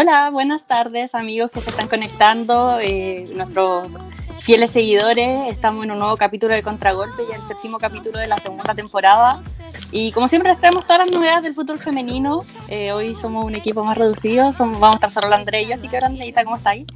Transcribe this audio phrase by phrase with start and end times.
[0.00, 3.86] Hola, buenas tardes amigos que se están conectando, eh, nuestros
[4.38, 5.48] fieles seguidores.
[5.48, 9.40] Estamos en un nuevo capítulo de Contragolpe, y el séptimo capítulo de la segunda temporada.
[9.90, 12.40] Y como siempre les traemos todas las novedades del fútbol femenino.
[12.68, 15.74] Eh, hoy somos un equipo más reducido, somos, vamos a estar solo André y yo,
[15.74, 16.86] así que Andreita, ¿cómo estáis?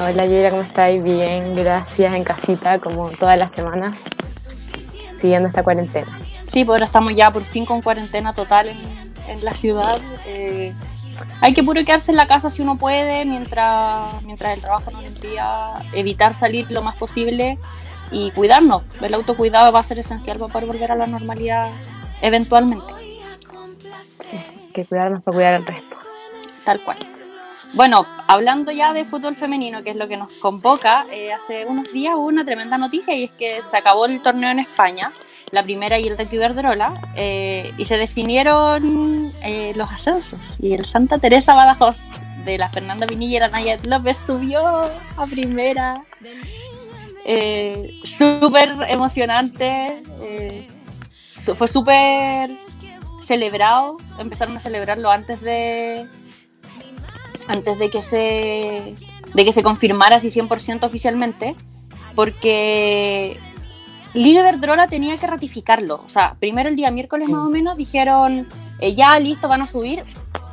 [0.00, 1.02] Hola Yera, ¿cómo estáis?
[1.02, 3.94] Bien, gracias, en casita, como todas las semanas,
[5.16, 6.20] siguiendo esta cuarentena.
[6.46, 8.78] Sí, pues ahora estamos ya por fin con cuarentena total en,
[9.26, 9.98] en la ciudad.
[10.24, 10.72] Eh,
[11.40, 15.00] hay que puro quedarse en la casa si uno puede, mientras, mientras el trabajo no
[15.00, 17.58] le impida, evitar salir lo más posible
[18.10, 18.82] y cuidarnos.
[19.00, 21.70] El autocuidado va a ser esencial para poder volver a la normalidad
[22.22, 22.92] eventualmente.
[24.02, 24.38] Sí,
[24.72, 25.96] que cuidarnos para cuidar al resto.
[26.64, 26.98] Tal cual.
[27.74, 31.92] Bueno, hablando ya de fútbol femenino, que es lo que nos convoca, eh, hace unos
[31.92, 35.12] días hubo una tremenda noticia y es que se acabó el torneo en España
[35.50, 40.38] la primera y el de Iberdrola, eh, y se definieron eh, los ascensos.
[40.58, 41.98] Y el Santa Teresa Badajoz
[42.44, 44.62] de la Fernanda Pinilla y la Nayat López subió
[45.16, 46.04] a primera.
[47.24, 50.02] Eh, súper emocionante,
[51.54, 52.50] fue súper
[53.22, 56.06] celebrado, empezaron a celebrarlo antes de
[57.46, 58.94] antes de que se
[59.34, 61.54] de que se confirmara así 100% oficialmente,
[62.14, 63.38] porque
[64.14, 66.02] Liga Verdrola tenía que ratificarlo.
[66.04, 68.48] O sea, primero el día miércoles más o menos dijeron,
[68.80, 70.02] eh, ya listo, van a subir,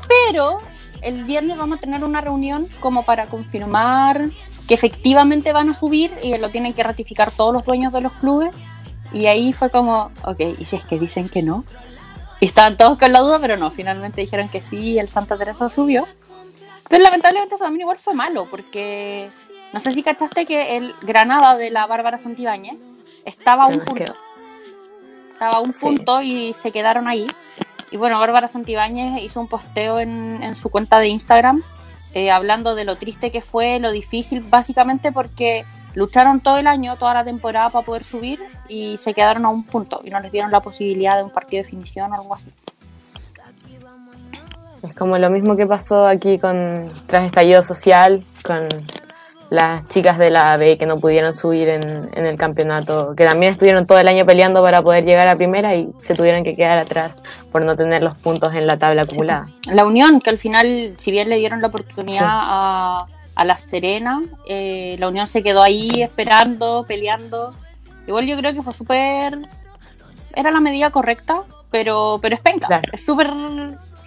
[0.08, 0.58] pero
[1.02, 4.30] el viernes vamos a tener una reunión como para confirmar
[4.68, 8.12] que efectivamente van a subir y lo tienen que ratificar todos los dueños de los
[8.14, 8.52] clubes.
[9.14, 11.64] Y ahí fue como, ok, ¿y si es que dicen que no?
[12.42, 15.70] Y estaban todos con la duda, pero no, finalmente dijeron que sí, el Santa Teresa
[15.70, 16.06] subió.
[16.90, 19.30] Pero lamentablemente eso también igual fue malo, porque
[19.72, 22.76] no sé si cachaste que el Granada de la Bárbara Santibáñez
[23.26, 24.14] estaba a un punto.
[25.34, 27.28] Estaba a un punto y se quedaron ahí.
[27.92, 31.64] Y bueno, Bárbara Santibáñez hizo un posteo en, su cuenta de Instagram
[32.14, 36.96] eh, hablando de lo triste que fue, lo difícil, básicamente porque lucharon todo el año,
[36.98, 40.32] toda la temporada para poder subir y se quedaron a un punto y no les
[40.32, 42.50] dieron la posibilidad de un partido de definición o algo así.
[44.82, 48.68] Es como lo mismo que pasó aquí con tras estallido social, con
[49.50, 53.86] las chicas de la B que no pudieron subir en, el campeonato, que también estuvieron
[53.86, 57.16] todo el año peleando para poder llegar a primera y se tuvieron que quedar atrás
[57.52, 59.48] por no tener los puntos en la tabla acumulada.
[59.72, 63.08] La Unión, que al final, si bien le dieron la oportunidad a,
[63.44, 67.54] La Serena, eh, la Unión se quedó ahí esperando, peleando.
[68.08, 69.38] Igual yo creo que fue súper...
[70.34, 72.82] Era la medida correcta, pero, pero es penca.
[72.92, 73.30] Es súper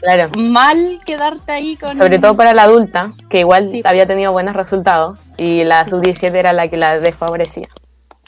[0.00, 0.30] claro.
[0.36, 1.96] mal quedarte ahí con...
[1.96, 6.52] Sobre todo para la adulta, que igual había tenido buenos resultados, y la sub-17 era
[6.52, 7.68] la que la desfavorecía.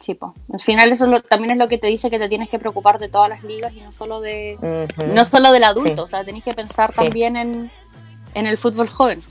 [0.00, 0.32] Sí, pues.
[0.50, 3.08] Al final eso también es lo que te dice que te tienes que preocupar de
[3.08, 4.56] todas las ligas y no solo de
[5.06, 7.70] no solo del adulto, o sea, tenés que pensar también en,
[8.32, 9.22] en, el fútbol joven,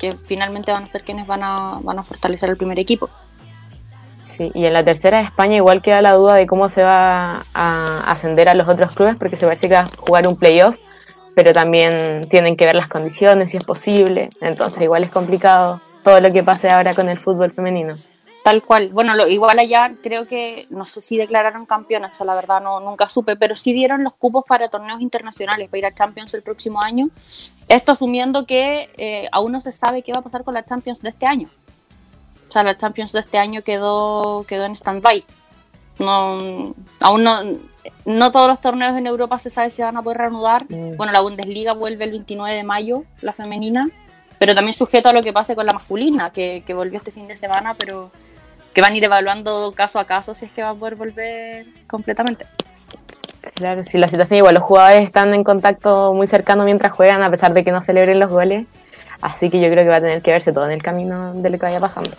[0.00, 3.08] que finalmente van a ser quienes van a, van a fortalecer el primer equipo.
[4.20, 7.46] Sí, y en la tercera de España igual queda la duda de cómo se va
[7.54, 10.76] a ascender a los otros clubes, porque se parece que va a jugar un playoff
[11.38, 14.28] pero también tienen que ver las condiciones, si es posible.
[14.40, 17.94] Entonces, igual es complicado todo lo que pase ahora con el fútbol femenino.
[18.42, 18.88] Tal cual.
[18.88, 23.08] Bueno, igual allá creo que, no sé si declararon campeones, eso la verdad no, nunca
[23.08, 26.82] supe, pero sí dieron los cupos para torneos internacionales, para ir a Champions el próximo
[26.82, 27.06] año.
[27.68, 31.02] Esto asumiendo que eh, aún no se sabe qué va a pasar con la Champions
[31.02, 31.48] de este año.
[32.48, 35.24] O sea, la Champions de este año quedó, quedó en stand-by.
[35.98, 37.42] No, aún no,
[38.04, 40.64] no todos los torneos en Europa se sabe si van a poder reanudar.
[40.68, 40.96] Mm.
[40.96, 43.88] Bueno, la Bundesliga vuelve el 29 de mayo, la femenina,
[44.38, 47.36] pero también sujeto a lo que pase con la masculina, que, volvió este fin de
[47.36, 48.10] semana, pero
[48.72, 51.66] que van a ir evaluando caso a caso si es que va a poder volver
[51.88, 52.46] completamente.
[53.54, 57.30] Claro, si la situación igual, los jugadores están en contacto muy cercano mientras juegan, a
[57.30, 58.66] pesar de que no celebren los goles,
[59.20, 61.50] así que yo creo que va a tener que verse todo en el camino de
[61.50, 62.10] lo que vaya pasando.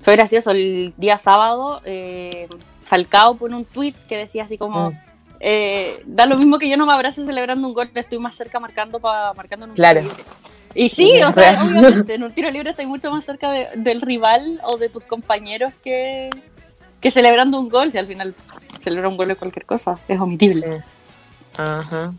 [0.00, 2.48] Fue gracioso, el día sábado eh,
[2.86, 4.94] Falcao pone un tweet que decía así como, mm.
[5.40, 8.60] eh, da lo mismo que yo no me abrace celebrando un gol, estoy más cerca
[8.60, 10.00] marcando para marcando en un claro.
[10.00, 10.24] tiro libre.
[10.74, 14.60] Y sí, o sea, obviamente, en un tiro libre estoy mucho más cerca del rival
[14.64, 16.30] o de tus compañeros que,
[17.00, 18.34] que celebrando un gol, si al final
[18.82, 20.84] celebrar un gol de cualquier cosa, es omitible.
[21.56, 22.12] Ajá.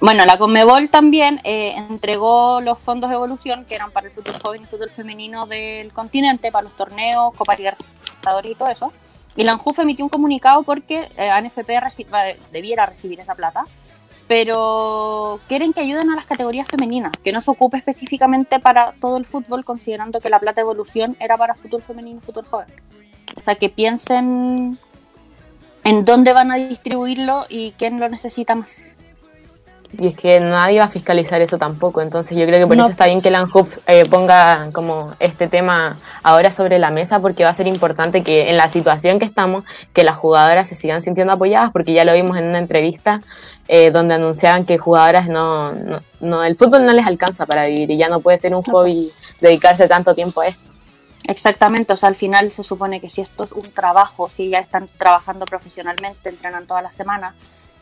[0.00, 4.34] Bueno, la Conmebol también eh, entregó los fondos de evolución que eran para el fútbol
[4.42, 8.92] joven y fútbol femenino del continente, para los torneos, Copa Libertadores y todo eso.
[9.36, 11.72] Y la ANJUF emitió un comunicado porque eh, ANFP
[12.52, 13.64] debiera recibir esa plata,
[14.28, 19.16] pero quieren que ayuden a las categorías femeninas, que no se ocupe específicamente para todo
[19.16, 22.68] el fútbol, considerando que la plata evolución era para fútbol femenino y fútbol joven.
[23.36, 24.78] O sea, que piensen
[25.82, 28.93] en dónde van a distribuirlo y quién lo necesita más.
[29.98, 32.88] Y es que nadie va a fiscalizar eso tampoco, entonces yo creo que por eso
[32.88, 37.44] está bien que la ANJUF eh, ponga como este tema ahora sobre la mesa, porque
[37.44, 41.02] va a ser importante que en la situación que estamos, que las jugadoras se sigan
[41.02, 43.20] sintiendo apoyadas, porque ya lo vimos en una entrevista
[43.68, 45.72] eh, donde anunciaban que jugadoras no,
[46.20, 49.10] no, el fútbol no les alcanza para vivir y ya no puede ser un hobby
[49.40, 50.70] dedicarse tanto tiempo a esto.
[51.26, 54.58] Exactamente, o sea, al final se supone que si esto es un trabajo, si ya
[54.58, 57.34] están trabajando profesionalmente, entrenan todas las semanas,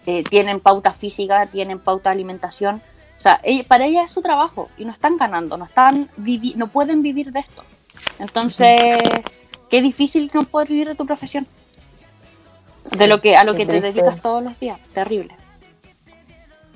[0.07, 2.83] eh, tienen pauta física, tienen pauta de alimentación.
[3.19, 6.11] O sea, para ella es su trabajo y no están ganando, no, están
[6.57, 7.63] no pueden vivir de esto.
[8.19, 9.01] Entonces,
[9.71, 11.47] qué difícil no poder vivir de tu profesión.
[12.99, 14.79] De lo que a lo que te dedicas todos los días.
[14.93, 15.37] Terrible.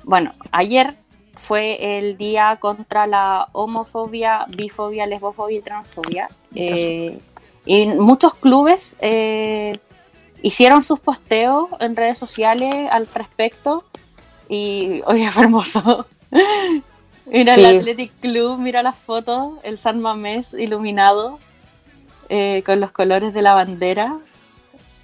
[0.05, 0.95] Bueno, ayer
[1.35, 6.29] fue el día contra la homofobia, bifobia, lesbofobia y transfobia.
[6.55, 7.19] Eh,
[7.65, 9.79] y muchos clubes eh,
[10.47, 13.85] hicieron sus posteos en redes sociales al respecto.
[14.49, 16.07] Y oye fue hermoso.
[17.27, 21.41] Mira el Athletic Club mira las fotos el San Mamés iluminado
[22.29, 24.19] eh, con los colores de la bandera.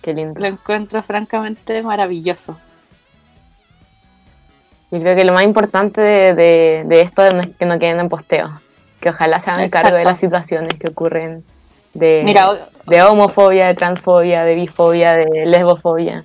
[0.01, 0.41] Qué lindo.
[0.41, 2.57] Lo encuentro francamente maravilloso.
[4.93, 8.53] Yo creo que lo más importante de, esto es que no queden en posteos
[9.01, 11.45] que ojalá se hagan cargo de las situaciones que ocurren
[11.95, 12.35] de,
[12.87, 16.25] de homofobia, de transfobia, de bifobia, de lesbofobia.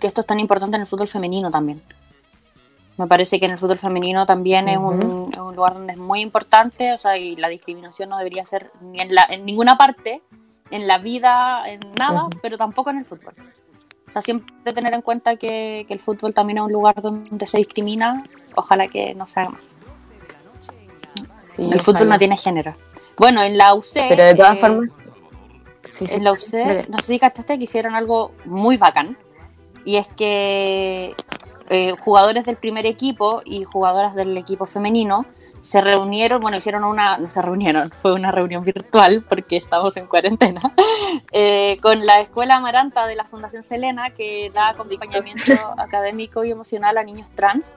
[0.00, 1.82] Que esto es tan importante en el fútbol femenino también.
[2.96, 6.92] Me parece que en el fútbol femenino también es, un, lugar donde es muy importante,
[6.92, 10.20] o sea, y la discriminación no debería ser ni en, la, en ninguna parte,
[10.70, 13.32] en la vida, en nada, pero tampoco en el fútbol.
[14.06, 17.56] O sea, siempre tener en cuenta que, el fútbol también es un lugar donde se
[17.56, 18.24] discrimina,
[18.54, 19.76] ojalá que no se haga más.
[21.58, 22.74] el fútbol no tiene género.
[23.16, 23.94] Bueno, en la UC.
[23.94, 24.90] Pero de todas eh, formas
[26.00, 29.16] en la UC, no sé si cachaste que hicieron algo muy bacán.
[29.84, 31.14] Y es que
[31.68, 35.24] eh, jugadores del primer equipo y jugadoras del equipo femenino
[35.62, 40.06] se reunieron, bueno, hicieron una, no se reunieron, fue una reunión virtual porque estamos en
[40.06, 40.62] cuarentena,
[41.32, 46.98] eh, con la Escuela Amaranta de la Fundación Selena, que da acompañamiento académico y emocional
[46.98, 47.74] a niños trans.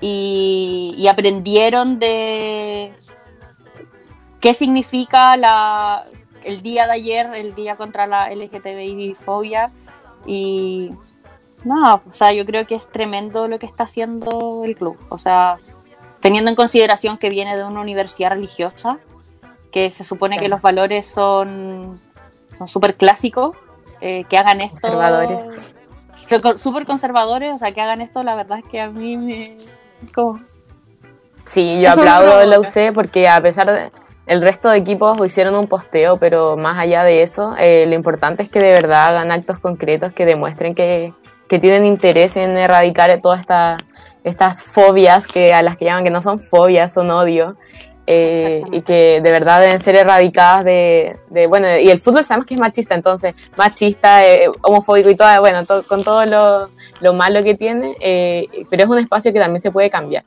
[0.00, 2.94] y aprendieron de
[4.40, 6.04] qué significa la,
[6.44, 9.70] el día de ayer, el día contra la LGTBI fobia.
[10.26, 10.92] Y
[11.64, 15.18] no, o sea, yo creo que es tremendo lo que está haciendo el club, o
[15.18, 15.58] sea,
[16.20, 18.98] teniendo en consideración que viene de una universidad religiosa,
[19.72, 22.00] que se supone que los valores son
[22.56, 23.56] son súper clásicos,
[24.00, 25.74] eh, que hagan esto conservadores.
[26.56, 29.56] súper conservadores, o sea, que hagan esto, la verdad es que a mí me
[30.14, 30.40] como
[31.44, 33.90] Sí, yo aplaudo la UC porque a pesar de,
[34.30, 38.44] el resto de equipos hicieron un posteo, pero más allá de eso, eh, lo importante
[38.44, 41.12] es que de verdad hagan actos concretos que demuestren que,
[41.48, 43.44] tienen interés en erradicar todas
[44.22, 47.56] estas fobias que a las que llaman que no son fobias, son odio.
[48.06, 51.16] Eh, y que de verdad deben ser erradicadas de,
[51.48, 55.64] bueno, y el fútbol sabemos que es machista, entonces, machista, eh, homofóbico y todo, bueno,
[55.88, 57.96] con todo lo, lo, malo que tiene,
[58.68, 60.24] pero es un espacio que también se puede cambiar.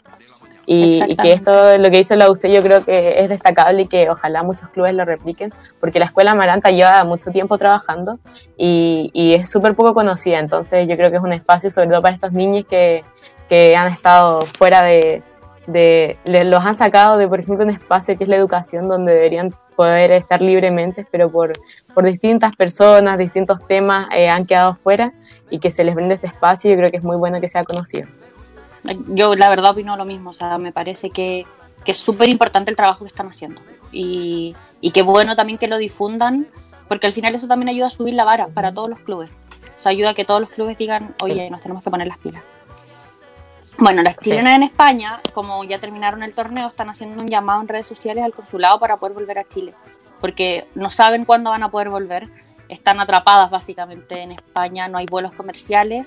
[0.66, 4.10] Y, que esto, lo que hizo la usted, yo creo que es destacable y que
[4.10, 8.20] ojalá muchos clubes lo repliquen, porque la escuela Amaranta lleva mucho tiempo trabajando
[8.58, 12.16] y, es súper poco conocida, entonces yo creo que es un espacio sobre todo para
[12.16, 13.04] estos niños que,
[13.50, 15.22] que han estado fuera de,
[15.68, 19.54] de, los han sacado de, por ejemplo, un espacio que es la educación, donde deberían
[19.76, 21.52] poder estar libremente, pero por,
[21.94, 25.14] por distintas personas, distintos temas, eh, han quedado fuera
[25.50, 27.64] y que se les brinde este espacio, yo creo que es muy bueno que sea
[27.64, 28.08] conocido
[29.08, 31.46] yo la verdad opino lo mismo, o sea, me parece que,
[31.86, 33.62] es súper importante el trabajo que están haciendo.
[33.92, 36.48] Y, y qué bueno también que lo difundan,
[36.88, 39.30] porque al final eso también ayuda a subir la vara para todos los clubes,
[39.78, 42.18] o sea, ayuda a que todos los clubes digan, oye, nos tenemos que poner las
[42.20, 42.44] pilas.
[43.78, 47.68] Bueno, las chilenas en España, como ya terminaron el torneo, están haciendo un llamado en
[47.68, 49.74] redes sociales al consulado para poder volver a Chile,
[50.22, 52.30] porque no saben cuándo van a poder volver,
[52.70, 56.06] están atrapadas básicamente en España, no hay vuelos comerciales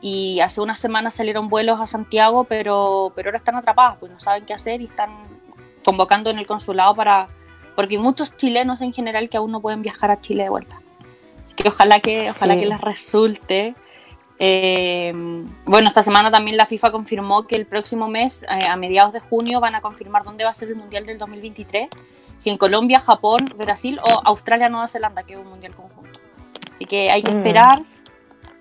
[0.00, 4.20] y hace unas semanas salieron vuelos a Santiago, pero, pero ahora están atrapadas, pues no
[4.20, 5.10] saben qué hacer y están
[5.84, 7.28] convocando en el consulado para,
[7.74, 10.80] porque hay muchos chilenos en general que aún no pueden viajar a Chile de vuelta.
[11.56, 13.74] Que ojalá que, ojalá que les resulte.
[14.38, 15.12] Eh,
[15.64, 19.18] bueno, esta semana también la FIFA confirmó que el próximo mes, eh, a mediados de
[19.18, 21.88] junio, van a confirmar dónde va a ser el Mundial del 2023.
[22.38, 26.20] Si en Colombia, Japón, Brasil o Australia, Nueva Zelanda, que es un Mundial conjunto.
[26.72, 27.36] Así que hay que mm.
[27.38, 27.82] esperar.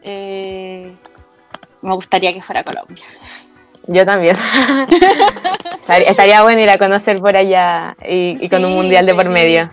[0.01, 0.95] Eh,
[1.87, 3.03] me gustaría que fuera Colombia.
[3.87, 4.35] Yo también.
[5.87, 9.71] Estaría bueno ir a conocer por allá y, con un mundial de por medio.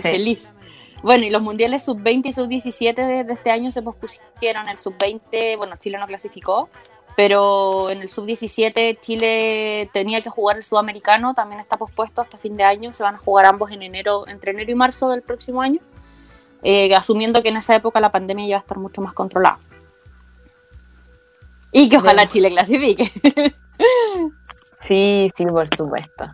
[0.00, 0.54] Feliz.
[1.02, 4.68] Bueno, y los mundiales sub-20 y sub-17 de, este año se pospusieron.
[4.68, 6.68] El sub-20, bueno, Chile no clasificó,
[7.16, 12.56] pero en el sub-17 Chile tenía que jugar el sudamericano, también está pospuesto hasta fin
[12.56, 15.60] de año, se van a jugar ambos en enero, entre enero y marzo del próximo
[15.60, 15.80] año,
[16.62, 19.58] eh, asumiendo que en esa época la pandemia ya va a estar mucho más controlada.
[21.72, 23.10] Y que ojalá Chile clasifique.
[24.82, 26.26] sí, sí, por supuesto.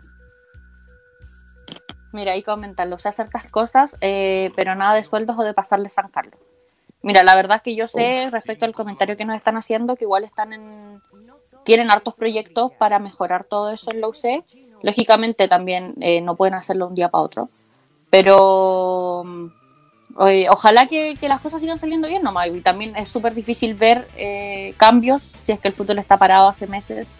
[2.11, 5.89] Mira, ahí comentan, o sea, ciertas cosas, eh, pero nada de sueldos o de pasarle
[5.89, 6.39] San Carlos.
[7.01, 10.03] Mira, la verdad es que yo sé respecto al comentario que nos están haciendo que
[10.03, 11.01] igual están en
[11.63, 14.43] tienen hartos proyectos para mejorar todo eso en la UC.
[14.81, 17.49] Lógicamente también eh, no pueden hacerlo un día para otro,
[18.09, 19.23] pero
[20.49, 22.47] ojalá que, las cosas sigan saliendo bien nomás.
[22.47, 26.49] Y también es súper difícil ver eh, cambios si es que el fútbol está parado
[26.49, 27.15] hace meses,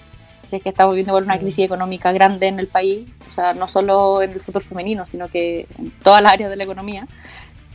[0.46, 1.40] si es que estamos viendo una mm.
[1.40, 5.30] crisis económica grande en el país, o sea, no solo en el fútbol femenino, sino
[5.30, 7.08] que en todas las áreas de la economía.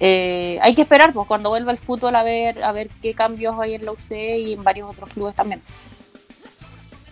[0.00, 3.56] Eh, hay que esperar pues, cuando vuelva el fútbol a ver, a ver qué cambios
[3.60, 5.62] hay en la UC y en varios otros clubes también.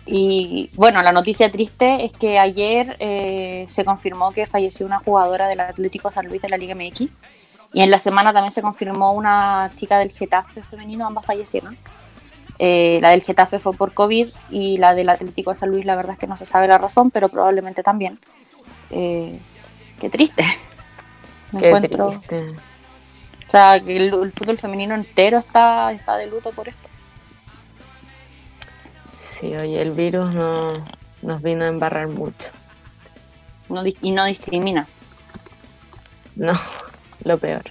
[0.05, 5.47] Y bueno, la noticia triste es que ayer eh, se confirmó que falleció una jugadora
[5.47, 7.09] del Atlético San Luis de la Liga MX.
[7.73, 11.75] Y en la semana también se confirmó una chica del Getafe femenino, ambas fallecieron.
[12.59, 15.95] Eh, la del Getafe fue por COVID y la del Atlético de San Luis, la
[15.95, 18.19] verdad es que no se sabe la razón, pero probablemente también.
[18.89, 19.39] qué
[20.11, 20.45] triste.
[21.59, 22.55] qué triste.
[23.47, 26.87] O sea, que el, fútbol femenino entero está, está de luto por esto.
[29.21, 30.73] Sí, oye, el virus no,
[31.23, 32.49] nos vino a embarrar mucho.
[34.01, 34.87] y no discrimina.
[36.35, 36.53] No,
[37.23, 37.63] lo peor.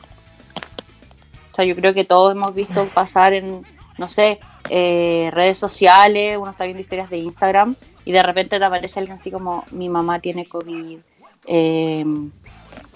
[1.52, 3.64] O sea, yo creo que todos hemos visto pasar en,
[3.98, 4.40] no sé,
[4.70, 9.18] eh, redes sociales, uno está viendo historias de Instagram y de repente te aparece alguien
[9.18, 10.98] así como mi mamá tiene COVID.
[11.46, 12.04] Eh,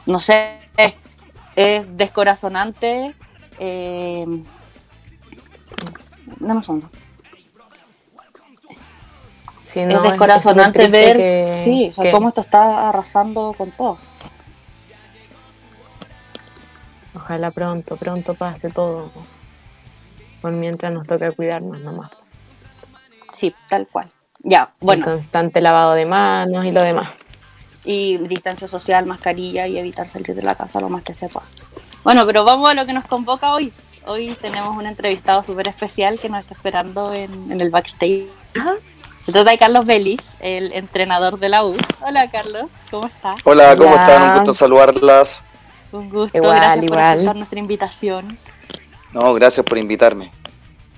[0.07, 0.59] no sé,
[1.55, 3.15] es descorazonante.
[3.59, 4.25] Eh,
[6.41, 6.91] dame un segundo.
[9.75, 13.99] es descorazonante ver sí, cómo esto está arrasando con todo.
[17.27, 19.11] Ojalá pronto, pronto pase todo.
[20.41, 22.11] Por mientras nos toca cuidarnos nomás.
[23.33, 24.11] Sí, tal cual.
[24.41, 25.05] Ya, bueno.
[25.05, 27.09] constante lavado de manos y lo demás
[27.87, 31.47] y distancia social, mascarilla y evitar salir de la casa lo más que se pueda.
[32.03, 33.73] Bueno, pero vamos a lo que nos convoca hoy.
[34.05, 38.27] Hoy tenemos un entrevistado súper especial que nos está esperando en, el backstage.
[39.25, 41.77] Se trata de Carlos Vélez, el entrenador de la U.
[42.01, 43.41] Hola Carlos, ¿cómo estás?
[43.45, 44.23] Hola, ¿cómo están?
[44.23, 45.45] Un gusto saludarlas.
[45.99, 48.39] Un gusto, gracias por aceptar nuestra invitación.
[49.13, 50.31] No, gracias por invitarme.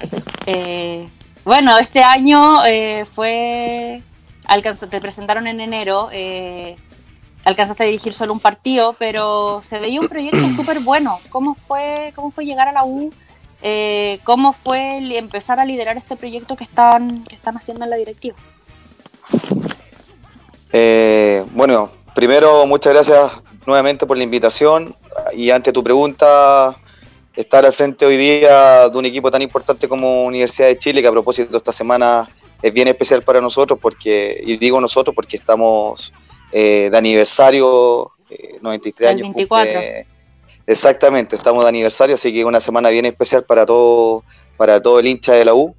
[0.51, 1.07] Eh,
[1.45, 4.03] bueno, este año eh, fue
[4.91, 6.77] te presentaron en enero, eh,
[7.45, 11.19] alcanzaste a dirigir solo un partido, pero se veía un proyecto súper bueno.
[11.31, 13.13] ¿Cómo fue, ¿Cómo fue llegar a la U?
[13.61, 17.97] Eh, ¿Cómo fue empezar a liderar este proyecto que están, que están haciendo en la
[17.97, 18.37] directiva?
[20.73, 24.97] Eh, bueno, primero muchas gracias nuevamente por la invitación
[25.35, 26.75] y ante tu pregunta,
[27.37, 31.09] estar al frente hoy día de un equipo tan importante como Universidad de Chile, que
[31.09, 32.27] a propósito esta semana
[32.63, 36.15] es bien especial para nosotros porque, y digo nosotros porque estamos
[36.51, 38.13] eh, de aniversario,
[38.63, 39.35] 93 eh, años.
[39.35, 39.81] 24.
[40.67, 44.25] exactamente, estamos de aniversario, así que una semana bien especial para todo,
[44.57, 45.77] para todo el hincha de la U.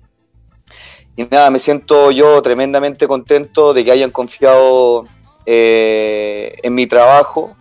[1.16, 5.08] Y nada, me siento yo tremendamente contento de que hayan confiado
[5.48, 7.56] eh, en mi trabajo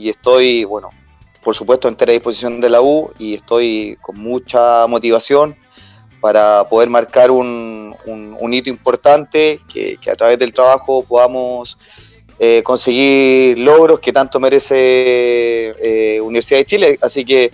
[0.00, 0.88] y estoy, bueno,
[1.44, 5.56] por supuesto, en entera disposición de la U y estoy con mucha motivación
[6.22, 11.76] para poder marcar un, un, hito importante, que, a través del trabajo podamos
[12.38, 16.98] eh, conseguir logros que tanto merece eh, Universidad de Chile.
[17.02, 17.52] Así que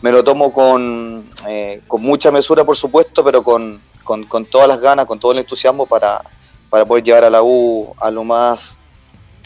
[0.00, 4.68] me lo tomo con, eh, con mucha mesura, por supuesto, pero con, con, con, todas
[4.68, 6.22] las ganas, con todo el entusiasmo para,
[6.70, 8.78] para poder llevar a la U a lo más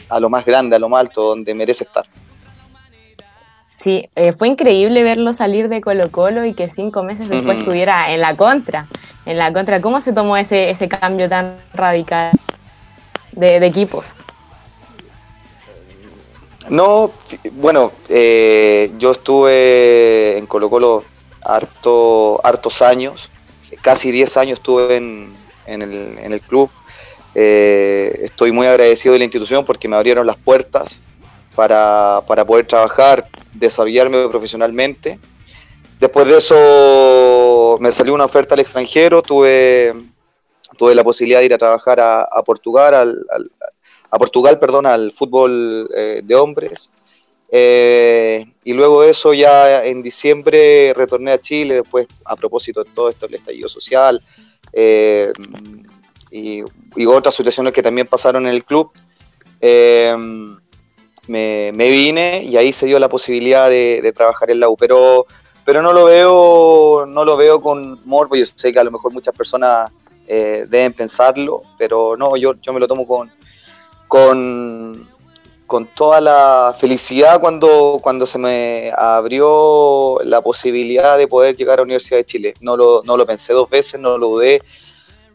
[0.09, 2.07] a lo más grande, a lo más alto, donde merece estar.
[3.79, 8.13] Sí, eh, fue increíble verlo salir de Colo Colo y que cinco meses después estuviera
[8.13, 8.89] en la contra.
[9.25, 12.33] En la contra, ¿cómo se tomó ese, ese cambio tan radical
[13.33, 14.07] de, equipos?
[16.69, 17.13] No,
[17.53, 21.05] bueno, eh, yo estuve en Colo Colo
[21.43, 23.31] harto, hartos años,
[23.81, 25.33] casi diez años estuve en,
[25.67, 26.69] en, el, en el, club.
[27.37, 31.01] Eh, estoy muy agradecido de la institución porque me abrieron las puertas
[31.59, 35.19] para, para poder trabajar desarrollarme profesionalmente.
[35.99, 39.93] Después de eso me salió una oferta al extranjero, tuve,
[40.77, 43.51] tuve la posibilidad de ir a trabajar a, Portugal, al,
[44.09, 46.93] a Portugal, perdón, al fútbol eh, de hombres.
[47.51, 52.91] Eh, y luego de eso ya en diciembre retorné a Chile, después a propósito de
[52.93, 54.23] todo esto, el estallido social,
[54.73, 55.33] eh,
[56.31, 56.63] y,
[57.05, 58.93] otras situaciones que también pasaron en el club,
[61.29, 64.77] me, vine y ahí se dio la posibilidad de, trabajar en la U.
[64.77, 65.27] Pero,
[65.65, 68.37] pero no lo veo, no lo veo con morbo.
[68.37, 69.93] Yo sé que a lo mejor muchas personas
[70.27, 73.31] eh, deben pensarlo, pero no, yo, yo me lo tomo con,
[74.09, 75.09] con,
[75.67, 81.77] con toda la felicidad cuando, cuando se me abrió la posibilidad de poder llegar a
[81.79, 82.55] la Universidad de Chile.
[82.61, 84.61] No lo, no lo pensé dos veces, no lo dudé.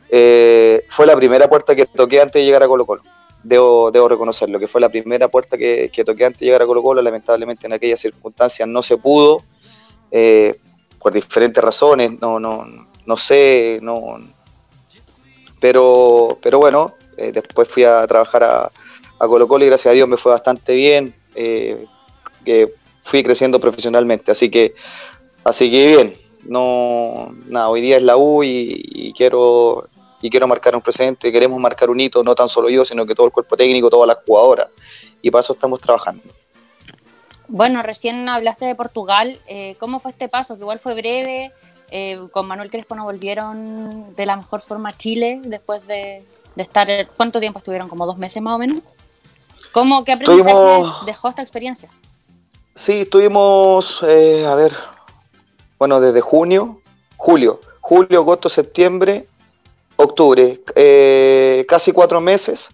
[0.09, 3.03] Eh, fue la primera puerta que toqué antes de llegar a Colo Colo.
[3.43, 6.65] Debo, debo reconocerlo, que fue la primera puerta que, que, toqué antes de llegar a
[6.65, 7.01] Colo Colo.
[7.01, 9.41] Lamentablemente en aquellas circunstancias no se pudo,
[10.11, 10.55] eh,
[10.99, 12.65] por diferentes razones, no, no,
[13.05, 14.17] no sé, no,
[15.59, 18.71] pero, pero bueno, eh, después fui a trabajar a,
[19.19, 21.85] a, Colo Colo y gracias a Dios me fue bastante bien, eh,
[22.45, 24.73] que fui creciendo profesionalmente, así que,
[25.43, 29.87] así que bien, no, nada, hoy día es la U y, quiero
[30.23, 33.13] y quiero marcar un presente, queremos marcar un hito, no tan solo yo, sino que
[33.13, 34.69] todo el cuerpo técnico, todas las jugadoras,
[35.21, 36.23] y para eso estamos trabajando.
[37.49, 40.55] Bueno, recién hablaste de Portugal, eh, ¿cómo fue este paso?
[40.55, 41.51] Que igual fue breve,
[41.91, 46.23] eh, con Manuel Crespo no volvieron de la mejor forma a Chile después de,
[46.55, 46.87] estar.
[47.17, 47.89] ¿Cuánto tiempo estuvieron?
[47.89, 48.77] ¿Como dos meses más o menos?
[49.73, 50.55] ¿Cómo, ¿Qué aprendizaje
[51.05, 51.89] dejó esta experiencia?
[52.75, 54.73] Sí, estuvimos, eh, a ver,
[55.77, 56.79] bueno, desde junio,
[57.17, 59.27] julio, julio, agosto, septiembre,
[60.03, 62.71] octubre, eh, casi cuatro meses,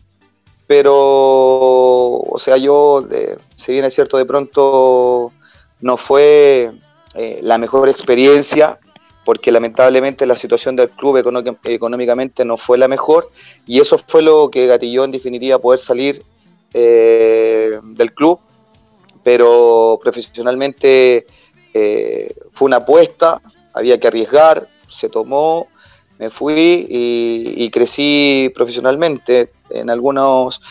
[0.68, 3.06] pero, o sea, yo,
[3.56, 5.32] si bien es cierto, de pronto
[5.82, 6.72] no fue
[7.42, 8.80] la mejor experiencia,
[9.30, 11.18] porque lamentablemente la situación del club
[11.64, 13.30] económicamente no fue la mejor
[13.68, 16.24] y eso fue lo que gatilló en definitiva poder salir
[16.74, 18.40] eh, del club,
[19.22, 21.28] pero profesionalmente
[21.76, 23.40] eh, fue una apuesta,
[23.74, 25.68] había que arriesgar, se tomó,
[26.20, 29.52] me fui y, crecí profesionalmente.
[29.70, 30.62] En algunos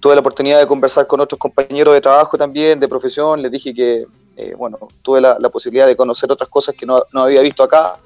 [0.00, 3.74] tuve la oportunidad de conversar con otros compañeros de trabajo también, de profesión, les dije
[3.74, 7.96] que eh, bueno, tuve la, posibilidad de conocer otras cosas que no, había visto acá.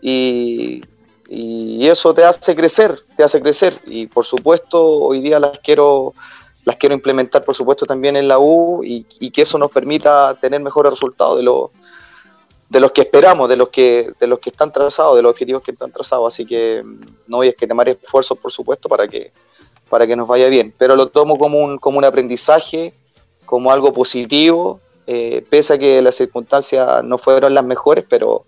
[0.00, 0.82] Y,
[1.80, 3.80] eso te hace crecer, te hace crecer.
[3.86, 6.14] Y por supuesto hoy día las quiero
[6.64, 10.60] las quiero implementar por supuesto también en la U y, que eso nos permita tener
[10.60, 11.70] mejores resultados de los
[12.74, 15.62] de los que esperamos, de los que de los que están trazados, de los objetivos
[15.62, 19.32] que están trazados, así que mm, no voy a esquemar esfuerzos por supuesto para que
[19.88, 22.92] para que nos vaya bien, pero lo tomo como un como un aprendizaje,
[23.46, 28.44] como algo positivo eh, pese a que las circunstancias no fueron las mejores, pero,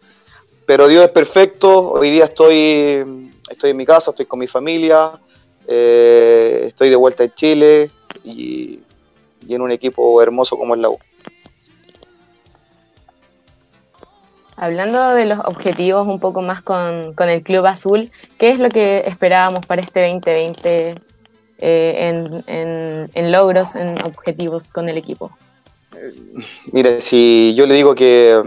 [0.64, 1.92] pero Dios es perfecto.
[1.92, 5.12] Hoy día estoy, estoy en mi casa, estoy con mi familia,
[5.66, 7.90] eh, estoy de vuelta en Chile
[8.24, 8.80] y,
[9.48, 10.88] en un equipo hermoso como es la.
[14.56, 19.04] Hablando de los objetivos un poco más con, el Club Azul, ¿qué es lo que
[19.06, 20.94] esperábamos para este 2020
[21.58, 25.30] eh, en, en logros, en objetivos con el equipo?
[26.72, 28.42] Mire, si yo le digo que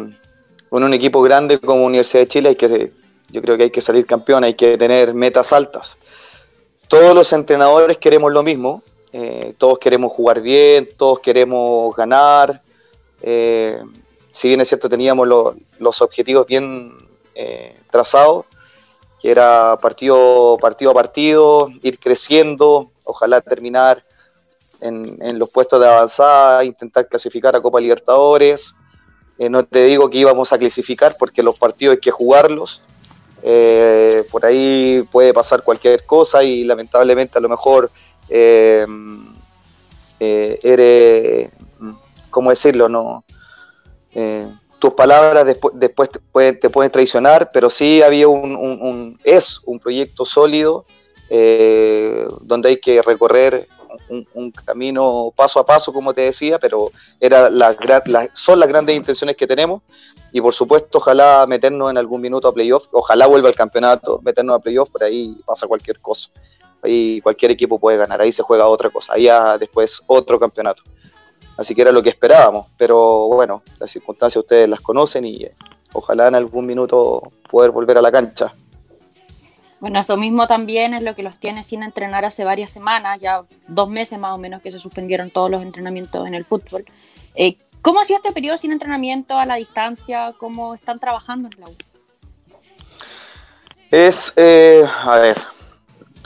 [0.70, 2.92] con un equipo grande como Universidad de Chile hay que,
[3.30, 5.98] yo creo que hay que salir campeón, hay que tener metas altas.
[6.88, 12.62] Todos los entrenadores queremos lo mismo, eh, todos queremos jugar bien, todos queremos ganar.
[13.22, 13.82] Eh,
[14.40, 16.94] si bien es cierto, teníamos los objetivos bien
[17.36, 18.46] eh, trazados,
[19.22, 24.02] que era partido, partido a partido, ir creciendo, ojalá terminar
[24.80, 28.76] en, los puestos de avanzada, intentar clasificar a Copa Libertadores.
[29.40, 32.82] Eh, no te digo que íbamos a clasificar porque los partidos hay que jugarlos.
[33.44, 37.92] Eh, por ahí puede pasar cualquier cosa y lamentablemente a lo mejor
[38.30, 38.88] eh,
[40.18, 41.52] eres,
[42.30, 42.88] ¿cómo decirlo?
[42.88, 43.26] No,
[44.80, 49.80] tus palabras después, después te, pueden, te, pueden, traicionar, pero sí había un, es un
[49.80, 50.86] proyecto sólido
[52.42, 53.68] donde hay que recorrer
[54.10, 57.78] un, camino paso a paso, como te decía, pero era las,
[58.34, 59.82] son las grandes intenciones que tenemos
[60.32, 64.56] y por supuesto ojalá meternos en algún minuto a playoff, ojalá vuelva al campeonato, meternos
[64.56, 66.30] a playoff, por ahí pasa cualquier cosa,
[66.82, 70.84] ahí cualquier equipo puede ganar, ahí se juega otra cosa, ahí ya después otro campeonato.
[71.60, 75.52] Así que era lo que esperábamos, pero bueno, las circunstancias ustedes las conocen y eh,
[75.92, 78.56] ojalá en algún minuto poder volver a la cancha.
[79.82, 83.44] Bueno, eso mismo también es lo que los tiene sin entrenar hace varias semanas, ya
[83.68, 86.86] dos meses más o menos que se suspendieron todos los entrenamientos en el fútbol.
[87.36, 90.34] Eh, ¿Cómo ha sido este periodo sin entrenamiento a la distancia?
[90.40, 91.76] ¿Cómo están trabajando en la U?
[93.92, 95.38] Es, eh, a ver,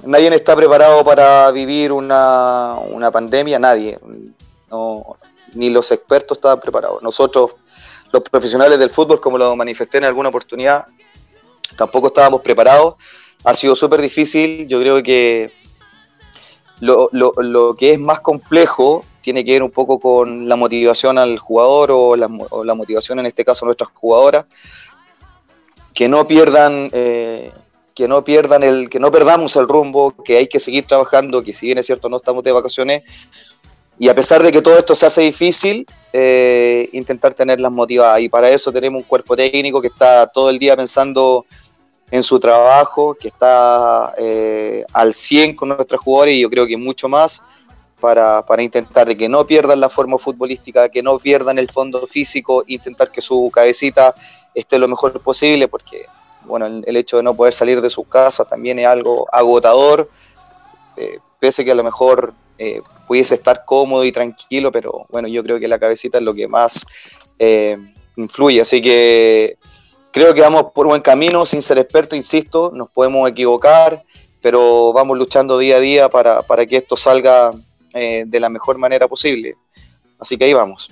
[0.06, 3.98] nadie está preparado para vivir una, una pandemia, nadie.
[4.70, 5.18] No,
[5.56, 7.02] ni los expertos estaban preparados.
[7.02, 7.56] Nosotros,
[8.12, 10.86] los profesionales del fútbol, como lo manifesté en alguna oportunidad,
[11.76, 12.96] tampoco estábamos preparados
[13.44, 14.68] ha sido súper difícil.
[14.68, 15.54] Yo creo que
[16.80, 21.38] lo, lo, que es más complejo tiene que ver un poco con la motivación al
[21.38, 22.28] jugador o la,
[22.74, 24.46] motivación en este caso a nuestras jugadoras,
[25.94, 27.52] que no pierdan, eh,
[27.96, 31.54] que no pierdan el, que no perdamos el rumbo, que hay que seguir trabajando, que
[31.54, 33.04] si bien es cierto no estamos de vacaciones,
[34.00, 38.22] y a pesar de que todo esto se hace difícil, eh, intentar tenerlas motivadas.
[38.22, 41.46] Y para eso tenemos un cuerpo técnico que está todo el día pensando
[42.12, 46.78] en su trabajo, que está eh, al 100 con nuestros jugadores y yo creo que
[46.78, 47.42] mucho más
[48.00, 52.06] para, para, intentar de que no pierdan la forma futbolística, que no pierdan el fondo
[52.06, 54.14] físico, intentar que su cabecita
[54.54, 56.06] esté lo mejor posible, porque
[56.46, 60.10] bueno, el, hecho de no poder salir de su casa también es algo agotador,
[60.98, 65.44] eh, pese que a lo mejor eh, pudiese estar cómodo y tranquilo, pero bueno, yo
[65.44, 66.86] creo que la cabecita es lo que más
[67.40, 67.78] eh,
[68.16, 69.58] influye, así que
[70.12, 74.04] creo que vamos por buen camino, sin ser experto, insisto, nos podemos equivocar,
[74.42, 77.52] pero vamos luchando día a día para, para que esto salga
[77.94, 79.56] eh, de la mejor manera posible.
[80.20, 80.92] Así que ahí vamos.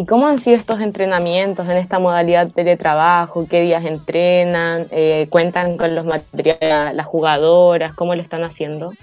[0.00, 3.46] ¿Y cómo han sido estos entrenamientos en esta modalidad de teletrabajo?
[3.46, 4.88] ¿Qué días entrenan?
[4.90, 7.92] Eh, ¿Cuentan con los materiales, las jugadoras?
[7.92, 8.94] ¿Cómo lo están haciendo?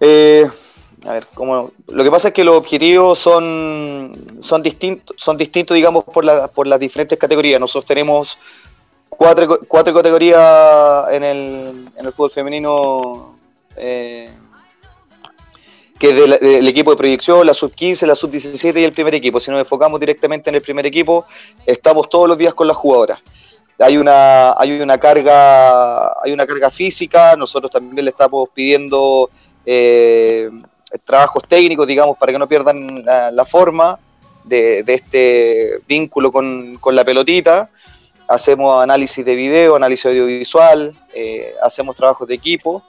[0.00, 0.46] Eh,
[1.04, 5.74] a ver, como, lo que pasa es que los objetivos son, son, distintos, son distintos,
[5.74, 7.60] digamos, por, por las diferentes categorías.
[7.60, 8.38] Nosotros tenemos
[9.10, 13.36] cuatro, cuatro categorías en el, en el fútbol femenino.
[13.76, 14.30] Eh,
[15.98, 19.40] que es del, equipo de proyección, la sub-15, la sub-17 y el primer equipo.
[19.40, 21.24] Si nos enfocamos directamente en el primer equipo,
[21.64, 23.20] estamos todos los días con las jugadoras.
[23.78, 29.30] Hay una, hay una carga, hay una carga física, nosotros también le estamos pidiendo
[29.64, 30.50] eh,
[31.04, 33.98] trabajos técnicos, digamos, para que no pierdan la, forma
[34.44, 37.70] de, este vínculo con, la pelotita.
[38.28, 42.82] Hacemos análisis de video, análisis audiovisual, eh, hacemos trabajos de equipo,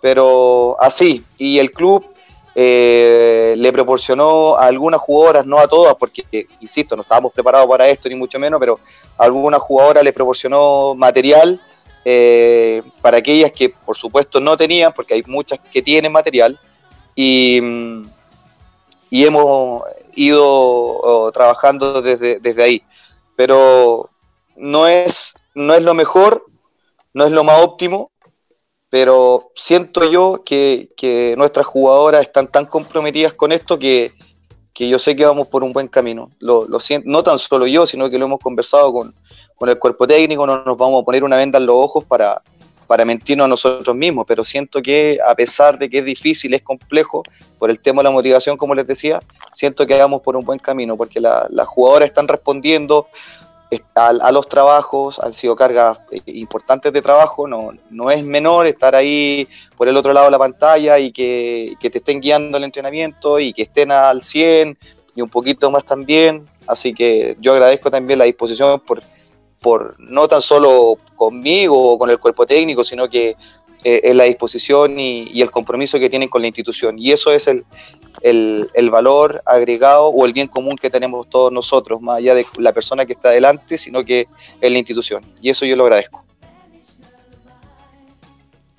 [0.00, 1.24] pero así.
[1.38, 2.11] Y el club
[2.54, 7.88] eh, le proporcionó a algunas jugadoras, no a todas, porque, insisto, no estábamos preparados para
[7.88, 8.78] esto, ni mucho menos, pero
[9.16, 11.60] a algunas jugadoras le proporcionó material
[12.04, 16.58] eh, para aquellas que, por supuesto, no tenían, porque hay muchas que tienen material,
[17.14, 17.60] y,
[19.10, 19.82] y hemos
[20.14, 22.82] ido trabajando desde, desde ahí.
[23.36, 24.10] Pero
[24.56, 26.46] no es, no es lo mejor,
[27.14, 28.11] no es lo más óptimo,
[28.92, 34.12] pero siento yo que, nuestras jugadoras están tan comprometidas con esto que,
[34.74, 36.28] yo sé que vamos por un buen camino.
[36.40, 39.14] Lo, siento, no tan solo yo, sino que lo hemos conversado con,
[39.66, 42.42] el cuerpo técnico, no nos vamos a poner una venda en los ojos para,
[42.86, 46.60] para mentirnos a nosotros mismos, pero siento que a pesar de que es difícil, es
[46.60, 47.22] complejo,
[47.58, 49.22] por el tema de la motivación, como les decía,
[49.54, 53.06] siento que vamos por un buen camino, porque las jugadoras están respondiendo,
[53.94, 58.94] a, los trabajos, han sido cargas eh, importantes de trabajo, no, no es menor estar
[58.94, 63.38] ahí por el otro lado de la pantalla y que, te estén guiando el entrenamiento
[63.38, 64.76] y que estén al 100
[65.14, 69.02] y un poquito más también, así que yo agradezco también la disposición por,
[69.60, 73.36] por no tan solo conmigo o con el cuerpo técnico, sino que
[73.84, 76.98] eh, la disposición y, el compromiso que tienen con la institución.
[76.98, 77.64] Y eso es el,
[78.22, 82.72] el, valor agregado o el bien común que tenemos todos nosotros, más allá de la
[82.72, 84.28] persona que está adelante, sino que
[84.60, 85.24] es la institución.
[85.40, 86.22] Y eso yo lo agradezco.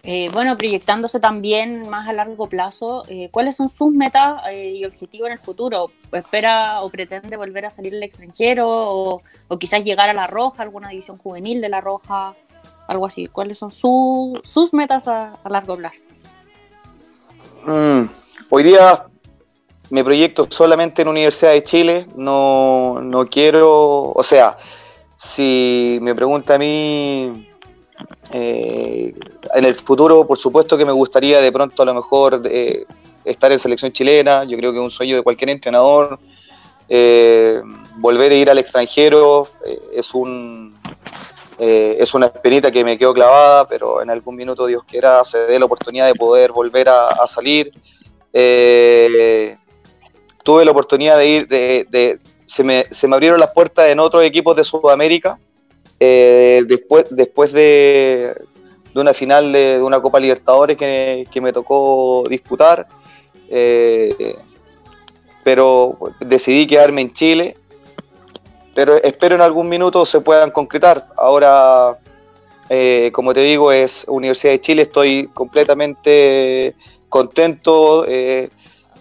[0.05, 4.83] Eh, bueno, proyectándose también más a largo plazo, eh, ¿cuáles son sus metas eh, y
[4.83, 5.91] objetivos en el futuro?
[6.11, 9.21] ¿Espera o pretende volver a salir al extranjero o,
[9.57, 12.35] quizás llegar a la Roja, alguna división juvenil de la Roja,
[12.87, 13.27] algo así?
[13.27, 16.01] ¿Cuáles son sus metas a, largo plazo?
[17.65, 18.03] Mm,
[18.49, 19.05] hoy día
[19.89, 24.57] me proyecto solamente en Universidad de Chile, no, no quiero, o sea,
[25.15, 27.47] si me pregunta a mí
[28.31, 29.13] eh,
[29.53, 32.85] en el futuro, por supuesto que me gustaría de pronto a lo mejor eh,
[33.23, 36.19] estar en selección chilena, yo creo que es un sueño de cualquier entrenador,
[36.89, 37.61] eh,
[37.97, 39.47] volver a ir al extranjero
[39.93, 40.75] es un
[41.59, 45.59] es una espinita que me quedó clavada, pero en algún minuto Dios quiera se dé
[45.59, 47.71] la oportunidad de poder volver a, salir.
[48.31, 49.55] Eh,
[50.43, 54.23] tuve la oportunidad de ir, de, se, me, se, me, abrieron las puertas en otros
[54.23, 55.39] equipos de Sudamérica,
[55.99, 58.35] eh, después, después de,
[58.93, 62.87] de, una final de, una Copa Libertadores que, que me tocó disputar,
[63.49, 64.35] eh,
[65.43, 67.55] pero decidí quedarme en Chile,
[68.73, 71.07] pero espero en algún minuto se puedan concretar.
[71.17, 71.97] Ahora,
[72.69, 76.75] eh, como te digo, es Universidad de Chile, estoy completamente
[77.09, 78.05] contento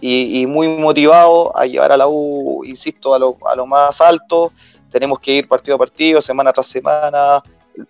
[0.01, 4.53] y, muy motivado a llevar a la U, insisto, a lo, a lo más alto.
[4.91, 7.43] tenemos que ir partido a partido, semana tras semana,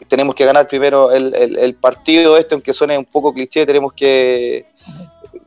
[0.08, 4.66] tenemos que ganar primero el, partido este, aunque suene un poco cliché, tenemos que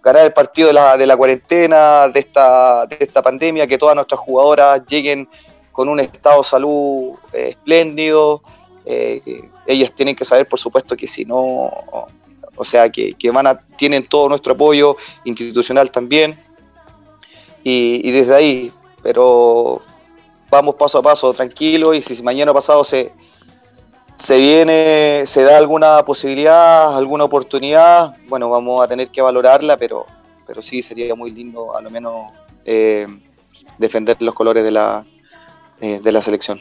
[0.01, 3.95] ganar el partido de la, de la cuarentena, de esta, de esta pandemia, que todas
[3.95, 5.27] nuestras jugadoras lleguen
[5.75, 8.41] con un estado de salud eh, espléndido.
[8.85, 11.69] Eh, ellas tienen que saber, por supuesto, que si no,
[12.55, 16.39] o sea, que, van a, tienen todo nuestro apoyo institucional también.
[17.61, 18.71] Y, y desde ahí,
[19.03, 19.81] pero
[20.49, 23.11] vamos paso a paso, tranquilo, y si mañana pasado se,
[24.15, 30.05] se viene, se da alguna posibilidad, alguna oportunidad, bueno, vamos a tener que valorarla, pero,
[30.47, 32.31] pero sí sería muy lindo a lo menos
[32.63, 33.07] eh,
[33.77, 35.03] defender los colores de la,
[35.81, 36.59] eh, de la selección.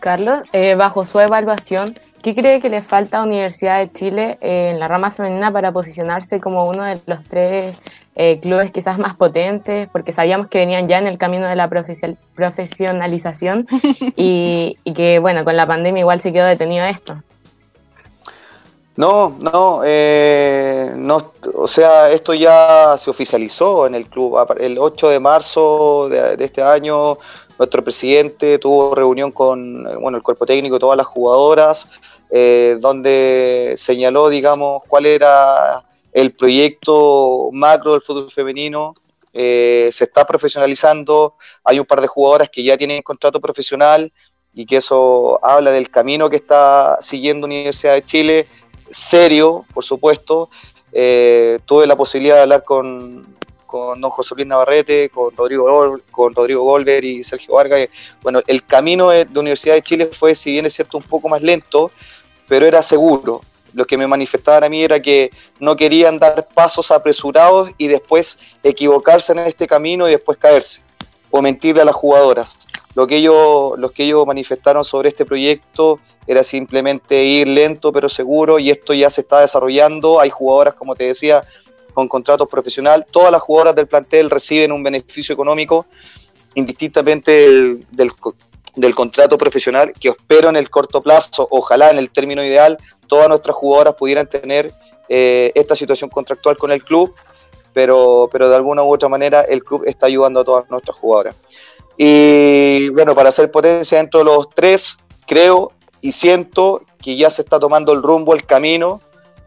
[0.00, 4.80] Carlos, eh, bajo su evaluación, ¿qué cree que le falta a Universidad de Chile en
[4.80, 7.80] la rama femenina para posicionarse como uno de los tres
[8.14, 11.70] eh, clubes quizás más potentes, porque sabíamos que venían ya en el camino de la
[12.34, 13.66] profesionalización
[14.16, 17.22] y, que, bueno, con la pandemia igual se quedó detenido esto.
[18.94, 24.36] No, no, eh, no, o sea, esto ya se oficializó en el club.
[24.60, 27.16] El 8 de marzo de, este año,
[27.58, 31.88] nuestro presidente tuvo reunión con bueno, el cuerpo técnico, todas las jugadoras,
[32.30, 38.92] eh, donde señaló, digamos, cuál era el proyecto macro del fútbol femenino.
[39.32, 44.12] Eh, se está profesionalizando, hay un par de jugadoras que ya tienen contrato profesional
[44.52, 48.46] y que eso habla del camino que está siguiendo Universidad de Chile,
[48.92, 50.50] serio, por supuesto.
[50.92, 53.26] Eh, tuve la posibilidad de hablar con,
[53.66, 57.88] con don José Luis Navarrete, con Rodrigo, con Rodrigo Golver y Sergio Vargas.
[58.22, 61.42] Bueno, el camino de, Universidad de Chile fue, si bien es cierto, un poco más
[61.42, 61.90] lento,
[62.46, 63.42] pero era seguro
[63.74, 68.38] lo que me manifestaban a mí era que no querían dar pasos apresurados y después
[68.62, 70.82] equivocarse en este camino y después caerse
[71.30, 72.58] o mentirle a las jugadoras.
[72.94, 78.08] Lo que ellos, los que ellos manifestaron sobre este proyecto era simplemente ir lento pero
[78.08, 80.20] seguro y esto ya se está desarrollando.
[80.20, 81.44] Hay jugadoras, como te decía,
[81.94, 83.06] con contratos profesionales.
[83.10, 85.86] Todas las jugadoras del plantel reciben un beneficio económico
[86.54, 88.12] indistintamente del, del,
[88.76, 93.28] del contrato profesional que espero en el corto plazo, ojalá en el término ideal, todas
[93.28, 94.72] nuestras jugadoras pudieran tener
[95.08, 97.14] eh, esta situación contractual con el club,
[97.72, 101.36] pero, pero de alguna u otra manera el club está ayudando a todas nuestras jugadoras.
[102.04, 107.42] Y bueno, para hacer potencia dentro de los tres, creo y siento que ya se
[107.42, 109.00] está tomando el rumbo, el camino,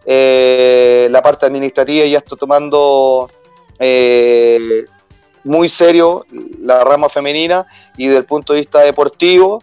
[0.06, 3.30] eh, la parte administrativa ya está tomando
[3.78, 4.86] eh,
[5.44, 6.26] muy serio
[6.62, 9.62] la rama femenina y desde el punto de vista deportivo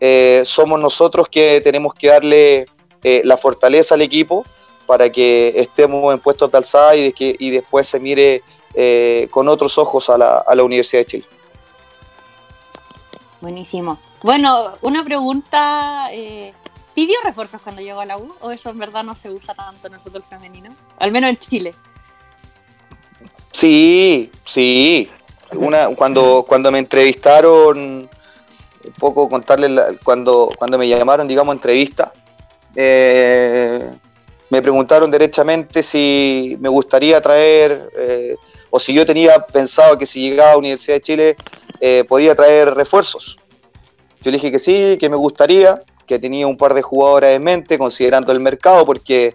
[0.00, 2.66] eh, somos nosotros que tenemos que darle
[3.04, 4.44] la fortaleza al equipo
[4.86, 8.42] para que estemos en puestos de alzada y, que, y después se mire
[9.30, 11.26] con otros ojos a la, a la Universidad de Chile.
[13.42, 13.98] Buenísimo.
[14.22, 16.08] Bueno, una pregunta.
[16.94, 18.34] ¿Pidió refuerzos cuando llegó a la U?
[18.40, 20.74] ¿O eso en verdad no se usa tanto en el fútbol femenino?
[20.98, 21.74] Al menos en Chile.
[23.52, 25.10] Sí, sí
[25.56, 32.12] una, cuando, cuando me entrevistaron, un poco contarles, cuando, cuando me llamaron, digamos, entrevista,
[32.74, 33.90] eh,
[34.50, 38.36] me preguntaron derechamente si me gustaría traer, eh,
[38.70, 41.36] o si yo tenía pensado que si llegaba a Universidad de Chile
[41.84, 43.36] eh, podía traer refuerzos.
[44.20, 47.42] Yo le dije que sí, que me gustaría, que tenía un par de jugadoras en
[47.42, 49.34] mente, considerando el mercado, porque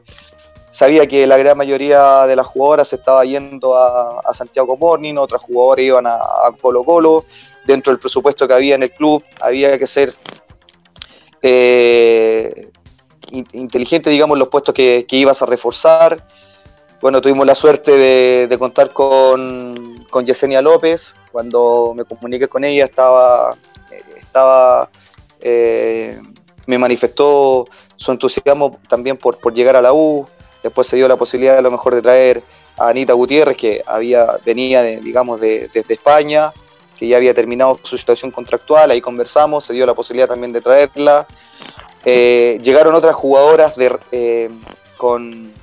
[0.72, 5.42] sabía que la gran mayoría de las jugadoras se estaba yendo a, Santiago Morning, otras
[5.42, 6.20] jugadoras iban a,
[6.62, 7.26] Colo Colo,
[7.66, 10.16] dentro del presupuesto que había en el club había que ser
[11.42, 12.72] eh,
[13.52, 16.26] inteligente, digamos, los puestos que, ibas a reforzar.
[17.02, 22.86] Bueno, tuvimos la suerte de, contar con, con, Yesenia López, cuando me comuniqué con ella
[22.86, 23.58] estaba,
[24.18, 24.90] estaba
[25.40, 26.22] eh,
[26.66, 30.28] me manifestó su entusiasmo también por, por llegar a la U,
[30.64, 32.44] Después se dio la posibilidad a lo mejor de traer
[32.78, 36.52] a Anita Gutiérrez, que había, venía, de, digamos, de, desde España,
[36.98, 40.62] que ya había terminado su situación contractual, ahí conversamos, se dio la posibilidad también de
[40.62, 41.28] traerla.
[42.04, 44.50] Eh, llegaron otras jugadoras de, eh,
[44.98, 45.54] con...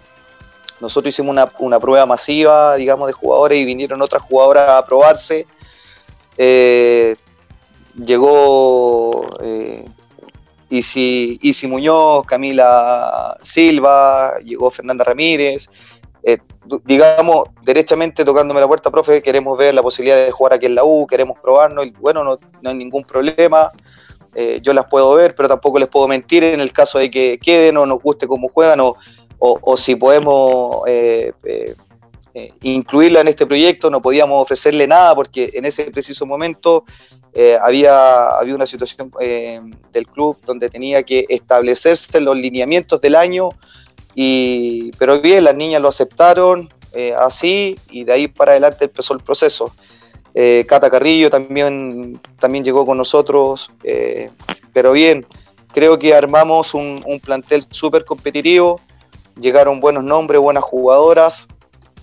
[0.84, 5.46] Nosotros hicimos una, prueba masiva, digamos, de jugadores y vinieron otras jugadoras a probarse.
[6.36, 7.16] Eh,
[7.96, 9.24] llegó
[10.68, 15.70] Isi, Muñoz, Camila Silva, llegó Fernanda Ramírez.
[16.22, 16.38] Eh,
[16.84, 20.84] digamos, derechamente tocándome la puerta, profe, queremos ver la posibilidad de jugar aquí en la
[20.84, 23.70] U, queremos probarnos, bueno, no, hay ningún problema,
[24.34, 27.38] eh, yo las puedo ver, pero tampoco les puedo mentir en el caso de que
[27.38, 28.96] queden o nos guste cómo juegan o,
[29.46, 31.32] o, si podemos eh,
[32.36, 36.84] eh, incluirla en este proyecto, no podíamos ofrecerle nada porque en ese preciso momento
[37.32, 39.60] eh, había, había una situación eh,
[39.92, 43.50] del club donde tenía que establecerse los lineamientos del año,
[44.16, 46.68] y, pero bien, las niñas lo aceptaron
[47.18, 49.74] así y de ahí para adelante empezó el proceso.
[50.68, 53.72] Cata Carrillo también, también llegó con nosotros,
[54.72, 55.26] pero bien,
[55.72, 58.80] creo que armamos un, un plantel súper competitivo,
[59.38, 61.48] llegaron buenos nombres, buenas jugadoras,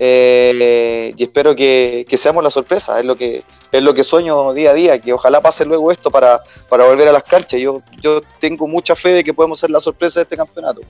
[0.04, 4.72] eh, y espero que, seamos la sorpresa, es lo que es lo que sueño día
[4.72, 7.60] a día, que ojalá pase luego esto para, para volver a las canchas.
[7.60, 10.82] Yo, yo tengo mucha fe de que podemos ser la sorpresa de este campeonato.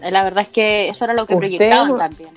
[0.00, 2.30] La verdad es que eso era lo que proyectaban también.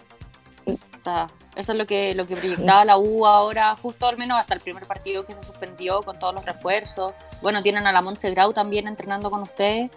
[0.66, 4.38] O sea, eso es lo que, lo que proyectaba la U ahora, justo al menos
[4.38, 7.14] hasta el primer partido que se suspendió con todos los refuerzos.
[7.42, 9.92] Bueno, tienen a la Montse Grau también entrenando con ustedes.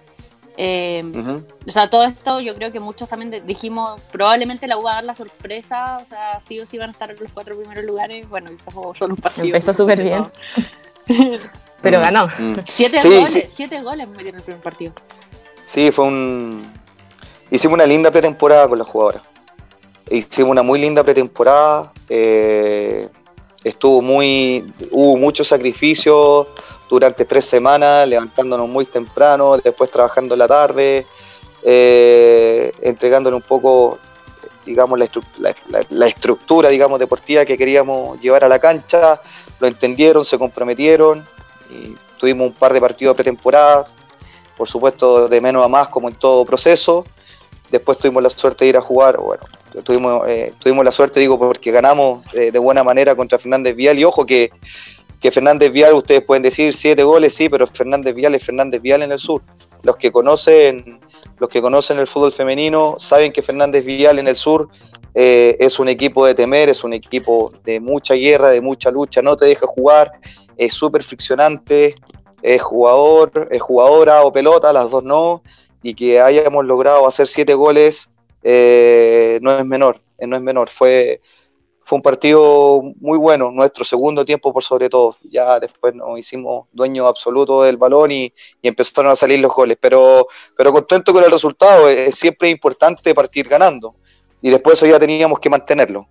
[0.57, 1.03] Eh,
[1.67, 4.95] o sea, todo esto yo creo que muchos también dijimos, probablemente la U va a
[4.97, 7.85] dar la sorpresa, o sea, sí o sí van a estar en los cuatro primeros
[7.85, 8.29] lugares.
[8.29, 9.47] Bueno, quizás solo un partido.
[9.47, 10.31] Empezó súper bien.
[11.83, 12.27] Pero mm, ganó.
[12.27, 12.55] Mm.
[12.67, 14.93] Siete goles, siete goles metieron el primer partido.
[15.63, 16.73] Sí, fue un...
[17.51, 19.23] Hicimos una linda pretemporada con las jugadoras.
[20.11, 21.93] Hicimos una muy linda pretemporada.
[22.09, 23.09] Eh,
[23.65, 24.73] estuvo muy...
[24.91, 26.49] Hubo mucho sacrificio
[26.89, 31.07] durante tres semanas, levantándonos muy temprano, después trabajando en la tarde,
[31.63, 33.99] eh, entregándole un poco,
[34.67, 39.21] digamos, la, estructura, digamos, deportiva que queríamos llevar a la cancha,
[39.61, 41.25] lo entendieron, se comprometieron,
[41.71, 43.85] y tuvimos un par de partidos de pretemporada,
[44.57, 47.07] por supuesto de menos a más como en todo proceso,
[47.71, 49.43] después tuvimos la suerte de ir a jugar, bueno,
[49.85, 53.99] tuvimos, eh, tuvimos la suerte, digo, porque ganamos eh, de buena manera contra Fernández Vial
[53.99, 54.51] y ojo que
[55.21, 59.03] que Fernández Vial, ustedes pueden decir siete goles, sí, pero Fernández Vial es Fernández Vial
[59.03, 59.43] en el sur.
[59.83, 60.99] Los que conocen,
[61.39, 64.69] los que conocen el fútbol femenino saben que Fernández Vial en el sur
[65.15, 69.21] eh, es un equipo de temer, es un equipo de mucha guerra, de mucha lucha,
[69.21, 70.11] no te deja jugar,
[70.57, 71.97] es súper friccionante,
[72.41, 75.43] es jugador, es jugadora o pelota, las dos no,
[75.83, 78.11] y que hayamos logrado hacer siete goles
[78.43, 81.21] eh, no es menor, eh, no es menor, fue
[81.91, 85.17] fue un partido muy bueno, nuestro segundo tiempo por sobre todo.
[85.29, 89.77] Ya después nos hicimos dueños absolutos del balón y, empezaron a salir los goles.
[89.81, 93.97] Pero, pero contento con el resultado, es, siempre importante partir ganando.
[94.41, 96.07] Y después eso ya teníamos que mantenerlo.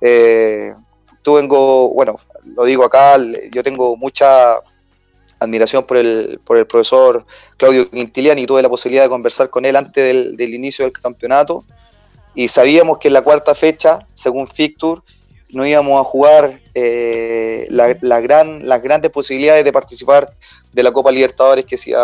[0.00, 0.72] Eh,
[1.20, 3.18] tú vengo, bueno, lo digo acá,
[3.52, 4.60] yo tengo mucha
[5.40, 7.24] admiración por el, por el profesor
[7.56, 11.64] Claudio Quintiliani tuve la posibilidad de conversar con él antes del, del inicio del campeonato
[12.34, 15.02] y sabíamos que en la cuarta fecha, según Fictur,
[15.50, 20.32] no íbamos a jugar eh, la, gran, las grandes posibilidades de participar
[20.72, 21.94] de la Copa Libertadores que se,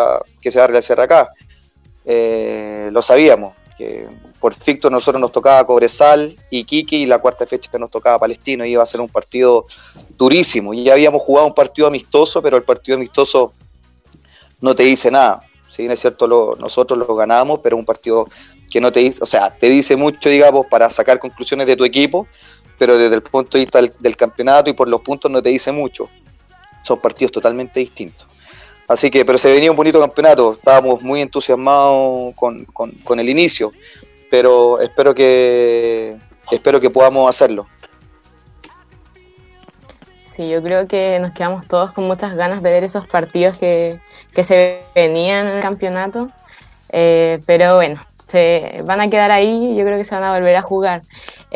[0.40, 1.30] que se va a realizar acá.
[2.04, 4.08] Eh, lo sabíamos, que
[4.40, 8.64] por ficto nosotros nos tocaba Cobresal y Kiki y la cuarta fecha nos tocaba Palestino
[8.64, 9.66] y iba a ser un partido
[10.16, 10.72] durísimo.
[10.74, 13.52] Y ya habíamos jugado un partido amistoso, pero el partido amistoso
[14.60, 15.42] no te dice nada.
[15.70, 18.26] Si bien es cierto, lo, nosotros lo ganamos, pero un partido
[18.70, 21.84] que no te dice, o sea, te dice mucho, digamos, para sacar conclusiones de tu
[21.84, 22.26] equipo,
[22.78, 25.72] pero desde el punto de vista del, campeonato y por los puntos no te dice
[25.72, 26.08] mucho.
[26.82, 28.26] Son partidos totalmente distintos.
[28.86, 33.72] Así que, pero se venía un bonito campeonato, estábamos muy entusiasmados con, con, el inicio,
[34.30, 36.16] pero espero que,
[36.50, 37.66] espero que podamos hacerlo.
[40.22, 44.00] Sí, yo creo que nos quedamos todos con muchas ganas de ver esos partidos que,
[44.34, 46.28] que se venían en el campeonato,
[46.90, 50.34] eh, pero bueno, se van a quedar ahí y yo creo que se van a
[50.34, 51.02] volver a jugar.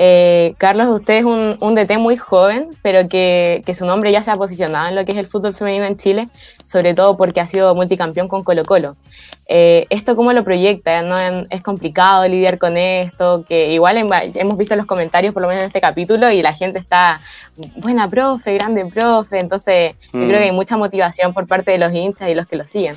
[0.01, 4.31] Eh, Carlos, usted es un, un, DT muy joven, pero que, su nombre ya se
[4.31, 6.29] ha posicionado en lo que es el fútbol femenino en Chile,
[6.63, 8.95] sobre todo porque ha sido multicampeón con Colo Colo.
[9.49, 11.03] Eh, ¿Esto cómo lo proyecta?
[11.03, 11.19] ¿No
[11.51, 13.45] es complicado lidiar con esto?
[13.49, 16.79] Que igual hemos visto los comentarios, por lo menos en este capítulo, y la gente
[16.79, 17.19] está,
[17.79, 20.55] buena profe, grande profe, entonces yo creo que hay mm.
[20.55, 22.95] mucha motivación por parte de los hinchas y los que lo siguen.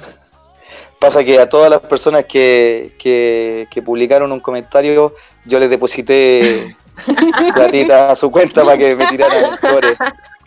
[0.99, 6.75] Pasa que a todas las personas que, que, que publicaron un comentario, yo les deposité
[7.55, 9.97] platita a su cuenta para que me tiraran flores.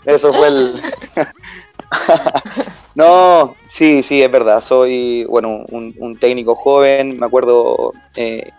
[0.04, 0.82] Eso fue el...
[2.94, 4.60] no, sí, sí, es verdad.
[4.60, 7.18] Soy, bueno, un, técnico joven.
[7.18, 8.50] Me acuerdo eh,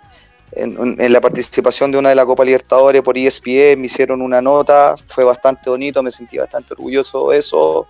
[0.53, 4.95] en, la participación de una de la Copa Libertadores por ESPN, me hicieron una nota.
[5.07, 7.87] Fue bastante bonito, me sentí bastante orgulloso de eso.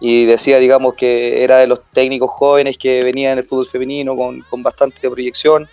[0.00, 4.16] Y decía, digamos, que era de los técnicos jóvenes que venían en el fútbol femenino
[4.16, 5.68] con, con bastante proyección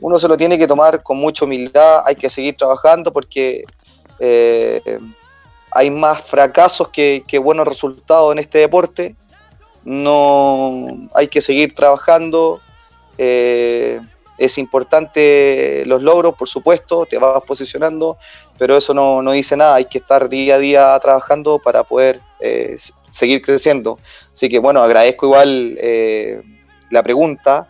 [0.00, 3.64] uno se lo tiene que tomar con mucha humildad, hay que seguir trabajando porque
[4.18, 4.98] eh,
[5.70, 9.16] hay más fracasos que, buenos resultados en este deporte.
[9.84, 12.60] No hay que seguir trabajando.
[13.16, 14.00] Eh,
[14.36, 18.16] es importante los logros, por supuesto, te vas posicionando,
[18.56, 22.20] pero eso no, no dice nada, hay que estar día a día trabajando para poder
[22.38, 22.76] eh,
[23.10, 23.98] seguir creciendo.
[24.32, 25.76] Así que bueno, agradezco igual
[26.90, 27.68] la pregunta,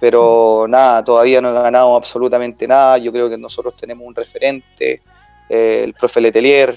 [0.00, 5.02] pero nada, todavía no he ganado absolutamente nada, yo creo que nosotros tenemos un referente,
[5.48, 6.74] eh, el profe Letelier,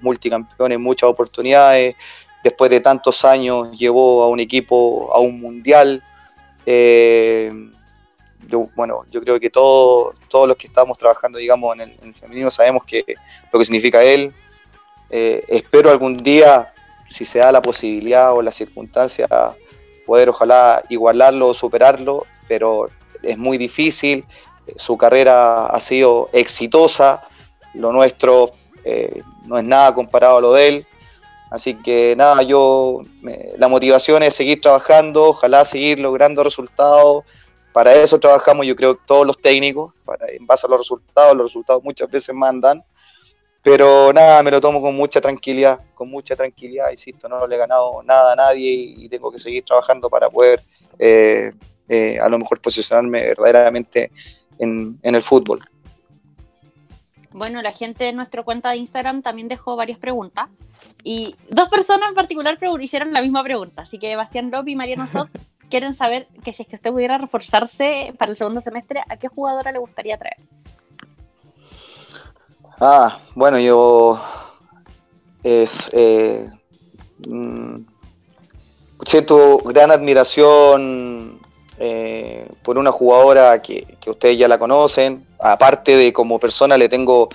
[0.00, 1.94] multicampeón en muchas oportunidades,
[2.42, 6.02] después de tantos años llevó a un equipo a un mundial.
[8.48, 12.50] Yo, bueno, yo creo que todos todos los que estamos trabajando, digamos, en el, femenino
[12.50, 13.04] sabemos que
[13.52, 14.32] lo que significa él.
[15.10, 16.72] espero algún día
[17.12, 19.28] si se da la posibilidad o la circunstancia,
[20.06, 22.90] poder ojalá igualarlo o superarlo, pero
[23.22, 24.26] es muy difícil.
[24.76, 27.22] Su carrera ha sido exitosa,
[27.72, 28.50] lo nuestro
[28.84, 30.86] eh, no es nada comparado a lo de él.
[31.50, 33.00] Así que nada, yo
[33.56, 37.24] la motivación es seguir trabajando, ojalá seguir logrando resultados.
[37.72, 41.46] Para eso trabajamos, yo creo, todos los técnicos, para, en base a los resultados, los
[41.46, 42.84] resultados muchas veces mandan.
[43.62, 47.58] Pero nada, me lo tomo con mucha tranquilidad, con mucha tranquilidad, insisto, no le he
[47.58, 50.60] ganado nada a nadie y, tengo que seguir trabajando para poder
[50.98, 51.52] eh,
[51.88, 54.10] eh, a lo mejor posicionarme verdaderamente
[54.58, 55.60] en, el fútbol.
[57.30, 60.48] Bueno, la gente en nuestra cuenta de Instagram también dejó varias preguntas
[61.04, 65.06] y dos personas en particular hicieron la misma pregunta, así que Bastián López y Mariano
[65.06, 65.28] Sot
[65.70, 69.28] quieren saber que si es que usted pudiera reforzarse para el segundo semestre, ¿a qué
[69.28, 70.36] jugadora le gustaría traer?
[72.84, 74.20] Ah, bueno, yo
[75.44, 76.50] es eh,
[77.28, 77.76] mm,
[79.06, 81.38] siento gran admiración
[81.78, 85.24] eh, por una jugadora que, ustedes ya la conocen.
[85.38, 87.28] Aparte de como persona le tengo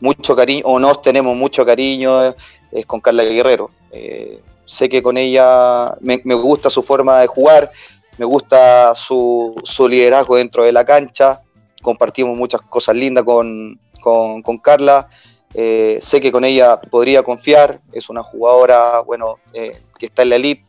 [0.00, 2.34] mucho cariño, o nos tenemos mucho cariño,
[2.72, 3.72] es con Carla Guerrero.
[3.92, 7.70] Eh, sé que con ella me, gusta su forma de jugar,
[8.16, 11.42] me gusta su, su liderazgo dentro de la cancha,
[11.82, 15.08] compartimos muchas cosas lindas con, con, Carla.
[15.54, 20.30] Eh, sé que con ella podría confiar, es una jugadora, bueno, eh, que está en
[20.30, 20.64] la elite.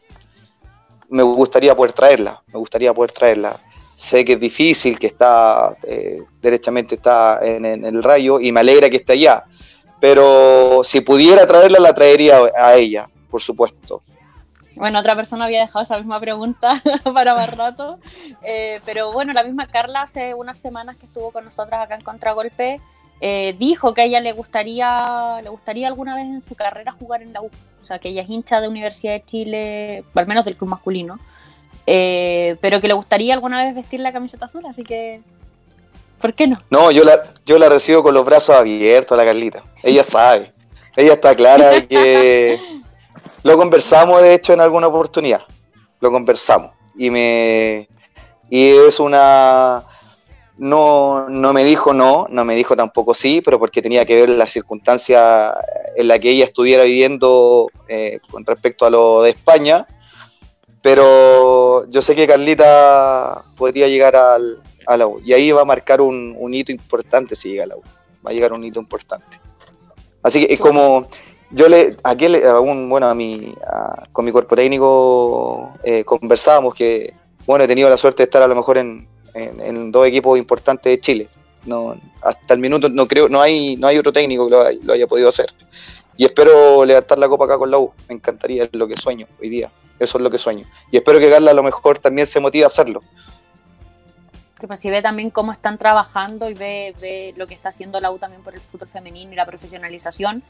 [1.10, 3.60] Me gustaría poder traerla, me gustaría poder traerla.
[3.96, 8.90] Sé que es difícil, que está, eh, derechamente está en, el rayo y me alegra
[8.90, 9.46] que esté allá.
[10.00, 14.02] Pero si pudiera traerla, la traería a ella, por supuesto.
[14.76, 16.82] Bueno, otra persona había dejado esa misma pregunta
[17.14, 17.98] para más rato.
[18.86, 22.82] pero bueno, la misma Carla hace unas semanas que estuvo con nosotras acá en Contragolpe
[23.22, 27.22] eh, dijo que a ella le gustaría, le gustaría alguna vez en su carrera jugar
[27.22, 27.50] en la U.
[27.82, 31.20] O sea, que ella es hincha de Universidad de Chile, al menos del club masculino.
[31.88, 35.22] Eh, pero que le gustaría alguna vez vestir la camiseta azul, así que.
[36.20, 36.58] ¿Por qué no?
[36.70, 39.64] No, yo la, yo la recibo con los brazos abiertos, la Carlita.
[39.84, 40.52] Ella sabe.
[40.96, 42.60] ella está clara de que.
[43.44, 45.42] Lo conversamos, de hecho, en alguna oportunidad.
[46.00, 46.72] Lo conversamos.
[46.98, 47.88] Y me.
[48.50, 49.84] Y es una
[50.58, 54.30] no, no me dijo no, no me dijo tampoco sí, pero porque tenía que ver
[54.30, 55.54] la circunstancia
[55.96, 59.86] en la que ella estuviera viviendo eh, con respecto a lo de España.
[60.82, 65.66] Pero yo sé que Carlita podría llegar al, a la U y ahí va a
[65.66, 67.82] marcar un, hito importante si llega a la U.
[68.26, 69.40] Va a llegar un hito importante.
[70.22, 71.08] Así que es como
[71.52, 72.42] yo le, aquel,
[72.88, 73.54] bueno, a mi,
[74.12, 77.14] con mi cuerpo técnico eh, conversábamos que,
[77.46, 80.92] bueno, he tenido la suerte de estar a lo mejor en, en, dos equipos importantes
[80.92, 81.30] de Chile.
[81.66, 85.08] No, hasta el minuto no creo, no hay, no hay otro técnico que lo, haya
[85.08, 85.54] podido hacer.
[86.18, 87.92] Y espero levantar la copa acá con la U.
[88.08, 89.72] Me encantaría, es lo que sueño hoy día.
[90.00, 90.66] Eso es lo que sueño.
[90.92, 93.02] Y espero que Carla a lo mejor también se motive a hacerlo.
[94.60, 98.00] Que pues si ve también cómo están trabajando y ve, ve lo que está haciendo
[98.00, 100.44] la U también por el fútbol femenino y la profesionalización,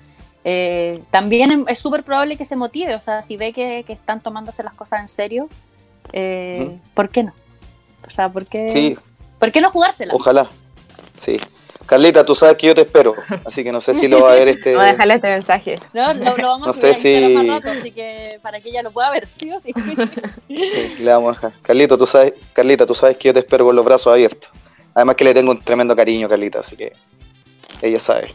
[0.43, 2.93] eh, también es súper probable que se motive.
[2.93, 5.49] O sea, si ve que, están tomándose las cosas en serio,
[6.13, 7.33] eh, ¿por qué no?
[8.07, 8.97] O sea, ¿por qué,
[9.39, 10.13] ¿por qué no jugársela?
[10.13, 10.49] Ojalá,
[11.19, 11.39] sí.
[11.85, 13.13] Carlita, tú sabes que yo te espero,
[13.45, 14.75] así que no sé si lo va a ver este...
[14.75, 15.79] A dejarle este mensaje.
[15.93, 17.47] No, lo, lo vamos a sé si...
[17.47, 19.71] rato, así que para que ella lo pueda ver, sí o sí.
[20.47, 21.61] Sí, le vamos a dejar.
[21.61, 24.49] Carlita, tú sabes, Carlita, tú sabes que yo te espero con los brazos abiertos.
[24.95, 26.93] Además que le tengo un tremendo cariño, Carlita, así que
[27.81, 28.33] ella sabe.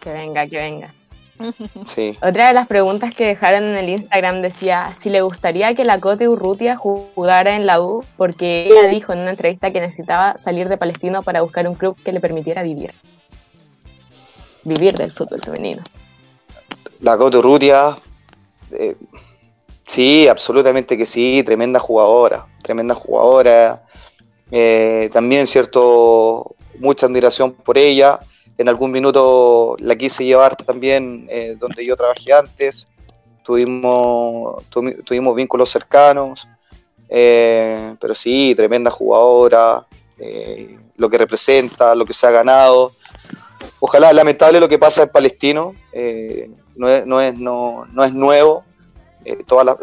[0.00, 0.94] Que venga, que venga.
[2.22, 6.00] Otra de las preguntas que dejaron en el Instagram decía si le gustaría que la
[6.00, 10.68] Cote Urrutia jugara en la U, porque ella dijo en una entrevista que necesitaba salir
[10.68, 12.94] de Palestino para buscar un club que le permitiera vivir.
[14.64, 15.82] Vivir del fútbol femenino.
[17.00, 17.96] La Cote Urrutia,
[18.72, 18.96] eh,
[19.86, 23.82] sí, absolutamente que sí, tremenda jugadora, tremenda jugadora.
[24.50, 28.20] Eh, también, cierto, mucha admiración por ella
[28.58, 32.88] en algún minuto la quise llevar también eh, donde yo trabajé antes,
[33.44, 34.64] tuvimos,
[35.04, 36.48] tuvimos vínculos cercanos,
[37.08, 39.86] eh, pero sí, tremenda jugadora,
[40.18, 42.92] eh, lo que representa, lo que se ha ganado.
[43.80, 45.74] Ojalá, lamentable lo que pasa en Palestino,
[46.76, 48.64] no, es, no, es, no, no es nuevo,
[49.46, 49.76] toda la,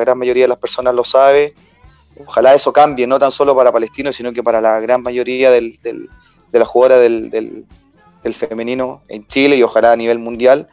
[0.00, 1.54] gran mayoría de las personas lo sabe.
[2.24, 6.08] Ojalá eso cambie, no tan solo para Palestino, sino que para la gran mayoría de
[6.52, 7.66] las jugadoras del,
[8.22, 10.68] del, femenino en Chile y ojalá a nivel mundial.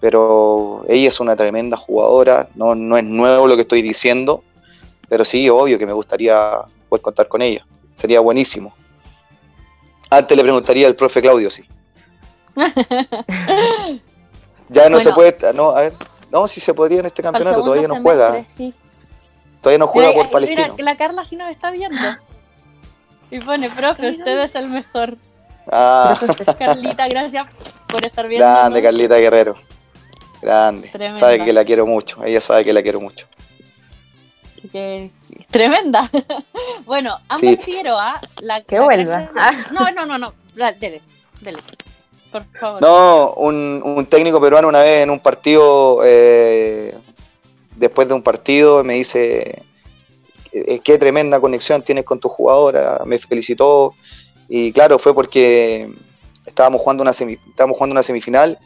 [0.00, 4.44] Pero ella es una tremenda jugadora, no, no es nuevo lo que estoy diciendo,
[5.08, 6.58] pero sí, obvio que me gustaría
[6.88, 7.66] poder contar con ella.
[7.94, 8.74] Sería buenísimo.
[10.10, 11.64] Antes le preguntaría al profe Claudio, sí.
[14.68, 15.94] ya no bueno, se puede, no, a ver,
[16.30, 18.44] no, si se podría en este campeonato, todavía no juega.
[18.46, 18.74] Sí.
[19.60, 20.74] Todavía no juega Mira, por Palestino.
[20.76, 22.00] Mira, la Carla sí nos está viendo.
[23.30, 25.16] Y pone, profe, usted es el mejor.
[25.70, 26.18] Ah.
[26.58, 27.50] Carlita, gracias
[27.88, 28.46] por estar viendo.
[28.46, 29.56] Grande, Carlita Guerrero.
[30.42, 30.88] Grande.
[30.88, 31.18] Tremenda.
[31.18, 32.22] Sabe que la quiero mucho.
[32.24, 33.26] Ella sabe que la quiero mucho.
[34.58, 35.10] Así que
[35.50, 36.10] tremenda.
[36.84, 37.56] bueno, Ámbar sí.
[37.56, 39.20] Figueroa, la que vuelva.
[39.20, 39.28] De...
[39.72, 40.32] No, no, no, no.
[40.54, 41.00] Dele,
[41.40, 41.58] dele.
[42.30, 42.82] Por favor.
[42.82, 46.94] No, un, un técnico peruano una vez en un partido, eh,
[47.76, 49.62] después de un partido, me dice
[50.84, 53.94] qué tremenda conexión tienes con tu jugadora, me felicitó
[54.48, 55.90] y claro, fue porque
[56.46, 58.58] estábamos jugando una, semi, estábamos jugando una semifinal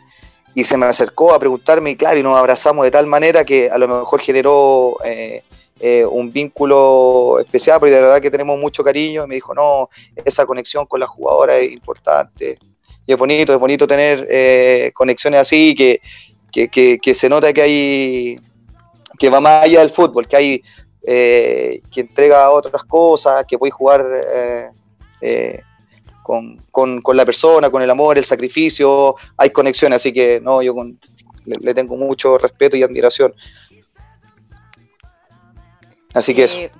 [0.54, 3.70] y se me acercó a preguntarme y claro, y nos abrazamos de tal manera que
[3.70, 5.42] a lo mejor generó eh,
[5.80, 9.88] eh, un vínculo especial, porque de verdad que tenemos mucho cariño, y me dijo, no,
[10.24, 12.58] esa conexión con la jugadora es importante,
[13.06, 16.00] y es bonito, es bonito tener eh, conexiones así, que,
[16.50, 18.36] que, que, que, se nota que hay,
[19.20, 20.62] que va más allá del fútbol, que hay,
[21.06, 24.04] eh, que entrega otras cosas, que puede jugar
[26.28, 30.60] con, con, con, la persona, con el amor, el sacrificio, hay conexiones, así que no,
[30.60, 31.00] yo con,
[31.46, 33.32] le, le tengo mucho respeto y admiración.
[36.12, 36.60] Así que eso.
[36.60, 36.70] Eh,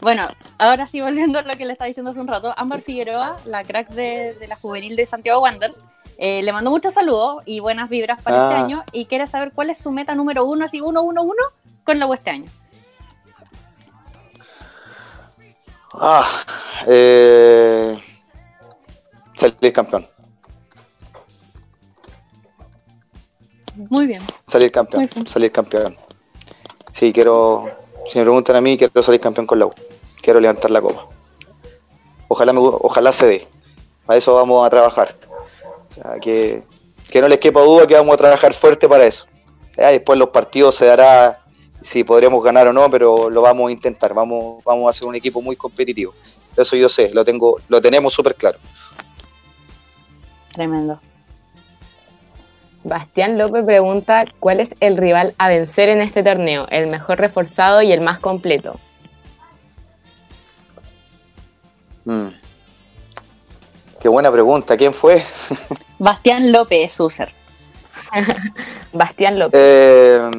[0.00, 0.26] bueno,
[0.58, 3.62] ahora sí, volviendo a lo que le estaba diciendo hace un rato, Ámbar Figueroa, la
[3.62, 5.80] crack de, de la juvenil de Santiago Wanderers,
[6.18, 8.50] eh, le mando muchos saludos y buenas vibras para ah.
[8.50, 11.42] este año y quiere saber cuál es su meta número uno, así uno, uno, uno,
[11.84, 12.50] con la U este año.
[15.94, 16.44] Ah,
[16.88, 17.96] eh,
[19.50, 20.06] salir campeón.
[23.74, 24.22] Muy bien.
[24.46, 25.26] Salir campeón, bien.
[25.26, 25.96] salir campeón.
[26.90, 27.70] Sí, quiero,
[28.06, 29.72] si me preguntan a mí, quiero salir campeón con la U.
[30.20, 31.08] Quiero levantar la copa.
[32.28, 33.48] Ojalá, me, ojalá se dé.
[34.06, 35.16] Para eso vamos a trabajar.
[35.86, 36.64] O sea, que,
[37.10, 39.26] que no les quepa duda que vamos a trabajar fuerte para eso.
[39.76, 41.42] Ya, después los partidos se dará
[41.80, 44.14] si podremos ganar o no, pero lo vamos a intentar.
[44.14, 46.14] Vamos, vamos a hacer un equipo muy competitivo.
[46.56, 48.58] Eso yo sé, lo tengo, lo tenemos súper claro.
[50.52, 51.00] Tremendo.
[52.84, 57.80] Bastián López pregunta cuál es el rival a vencer en este torneo, el mejor reforzado
[57.82, 58.78] y el más completo.
[62.04, 62.28] Mm.
[64.00, 65.24] Qué buena pregunta, ¿quién fue?
[65.98, 67.32] Bastián López, user.
[68.92, 69.60] Bastián López.
[69.62, 70.30] Eh,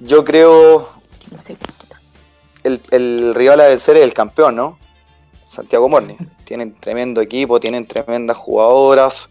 [0.00, 0.88] yo creo
[1.30, 1.56] no sé
[2.64, 4.78] el, el, rival a vencer es el campeón, ¿no?
[5.46, 6.16] Santiago Morni.
[6.44, 9.30] Tienen tremendo equipo, tienen tremendas jugadoras.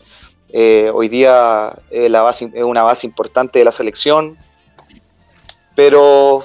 [0.52, 4.38] Eh, hoy día eh, la base, es una base importante de la selección,
[5.76, 6.44] pero,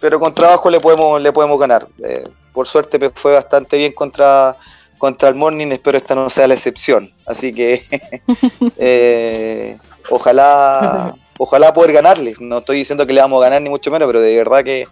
[0.00, 1.86] pero con trabajo le podemos, le podemos ganar.
[2.02, 4.56] Eh, por suerte me fue bastante bien contra,
[4.98, 7.12] contra el Morning, espero esta no sea la excepción.
[7.26, 7.84] Así que
[8.78, 9.78] eh,
[10.08, 12.34] ojalá, ojalá poder ganarle.
[12.40, 14.88] No estoy diciendo que le vamos a ganar ni mucho menos, pero de verdad que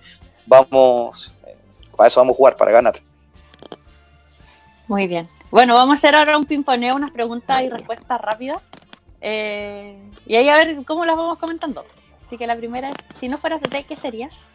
[0.47, 1.33] vamos,
[1.97, 3.01] para eso vamos a jugar, para ganar.
[4.87, 5.29] Muy bien.
[5.51, 8.63] Bueno, vamos a hacer ahora un pimponeo, unas preguntas y respuestas rápidas.
[9.21, 11.85] Eh, y ahí a ver cómo las vamos comentando.
[12.25, 14.47] Así que la primera es, si no fueras de té, ¿qué serías?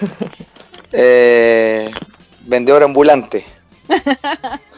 [0.92, 1.90] eh,
[2.42, 3.44] vendedor ambulante.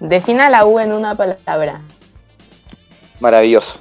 [0.00, 1.80] Defina la U en una palabra.
[3.20, 3.78] Maravilloso.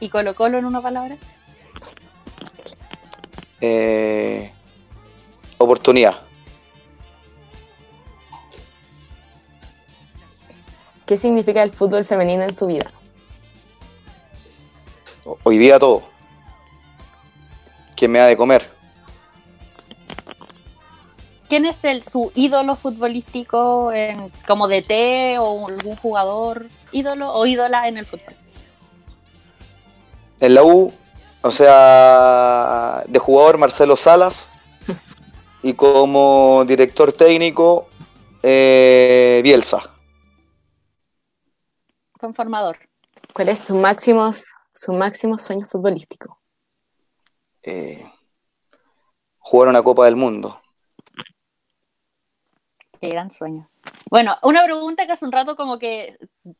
[0.00, 1.18] ¿Y Colo Colo en una palabra?
[3.60, 4.50] Eh,
[5.60, 6.20] oportunidad.
[11.06, 12.90] ¿Qué significa el fútbol femenino en su vida?
[15.42, 16.02] Hoy día todo.
[17.94, 18.70] ¿Quién me ha de comer?
[21.48, 27.88] ¿Quién es el, su ídolo futbolístico en, como DT o algún jugador ídolo o ídola
[27.88, 28.34] en el fútbol?
[30.38, 30.92] En la U,
[31.42, 34.50] o sea, de jugador Marcelo Salas,
[35.62, 37.88] y como director técnico
[38.42, 39.90] eh, Bielsa.
[42.18, 42.78] Conformador.
[43.32, 44.30] ¿Cuál es su máximo,
[44.74, 46.38] su máximo sueño futbolístico?
[47.62, 48.04] Eh,
[49.38, 50.60] jugar una Copa del Mundo.
[53.00, 53.70] Qué gran sueño.
[54.10, 56.18] Bueno, una pregunta que hace un rato como que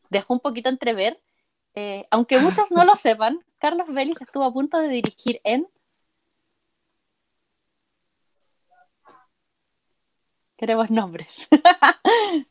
[0.09, 1.21] dejó un poquito entrever.
[1.75, 5.69] Eh, aunque muchos no lo sepan, Carlos Vélez estuvo a punto de dirigir en.
[10.61, 11.49] Queremos nombres.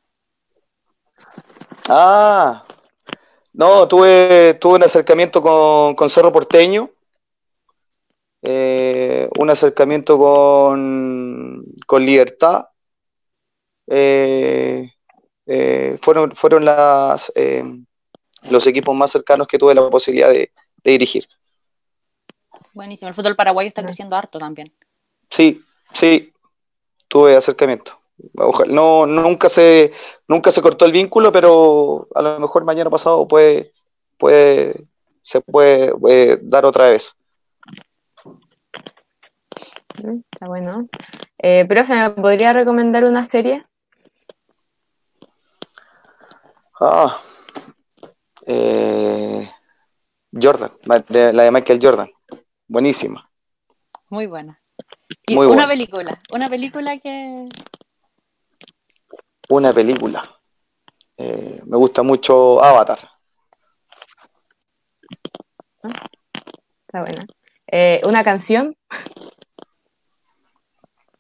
[1.90, 2.66] ah,
[3.54, 5.44] no, tuve, tuve un acercamiento
[5.96, 6.90] con, Cerro Porteño,
[8.42, 12.70] eh, un acercamiento con, con Libertad.
[13.86, 14.90] Eh,
[15.46, 17.32] eh, fueron, fueron las,
[18.50, 20.52] los equipos más cercanos que tuve la posibilidad de,
[20.84, 21.28] dirigir.
[22.74, 24.74] Buenísimo, el fútbol paraguayo está creciendo harto también.
[25.30, 26.34] Sí, sí,
[27.10, 28.00] tuve acercamiento.
[28.68, 29.92] No, nunca se,
[30.28, 33.74] nunca se cortó el vínculo, pero a lo mejor mañana pasado puede,
[34.18, 34.88] puede,
[35.22, 37.18] se puede, dar otra vez.
[40.04, 40.88] Mm, está bueno.
[41.38, 43.66] Eh, profe, ¿me podría recomendar una serie?
[46.82, 47.22] Ah,
[48.48, 49.50] eh,
[50.32, 52.10] Jordan, la de Michael Jordan.
[52.68, 53.30] Buenísima.
[54.10, 54.59] Muy buena.
[55.30, 57.48] Y una película, una película que,
[59.50, 60.24] una película.
[61.18, 63.00] Eh, me gusta mucho Avatar.
[66.88, 67.26] Está buena.
[67.68, 68.76] Eh, ¿Una canción?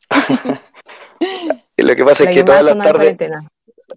[1.77, 3.17] lo que pasa es que todas las tardes...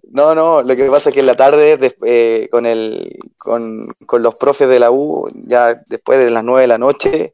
[0.09, 4.23] No, no, lo que pasa es que en la tarde eh, con, el, con, con,
[4.23, 7.33] los profes de la U, ya después de las nueve de la noche,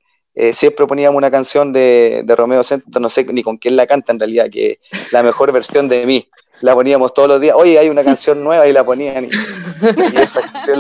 [0.54, 4.12] siempre poníamos una canción de, de Romeo Santos, no sé ni con quién la canta
[4.12, 4.80] en realidad, que
[5.12, 6.28] la mejor versión de mí
[6.62, 7.56] la poníamos todos los días.
[7.58, 9.26] Oye, hay una canción nueva y la ponían.
[9.26, 10.80] Y, esa canción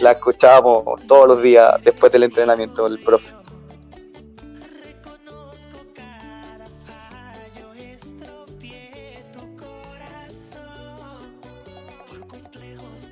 [0.00, 3.32] la, escuchábamos todos los días después del entrenamiento del profe.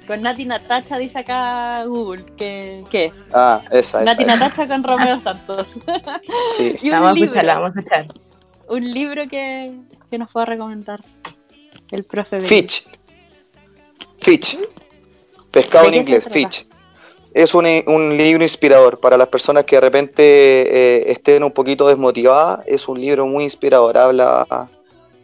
[0.06, 3.26] Con Nati Natacha dice acá Google, ¿qué, qué es?
[3.32, 5.76] Ah, esa, Nati Natacha con Romeo Santos.
[6.56, 8.06] Sí, y vamos, a escuchar, vamos a escuchar.
[8.68, 9.74] Un libro que,
[10.10, 11.00] que nos pueda recomendar.
[11.90, 12.88] El profe Fitch.
[14.20, 14.58] Fitch.
[15.50, 16.66] Pescado en inglés, Fitch.
[17.32, 17.64] Es un,
[18.16, 22.66] libro inspirador para las personas que de repente eh, estén un poquito desmotivadas.
[22.66, 23.98] Es un libro muy inspirador.
[23.98, 24.68] Habla,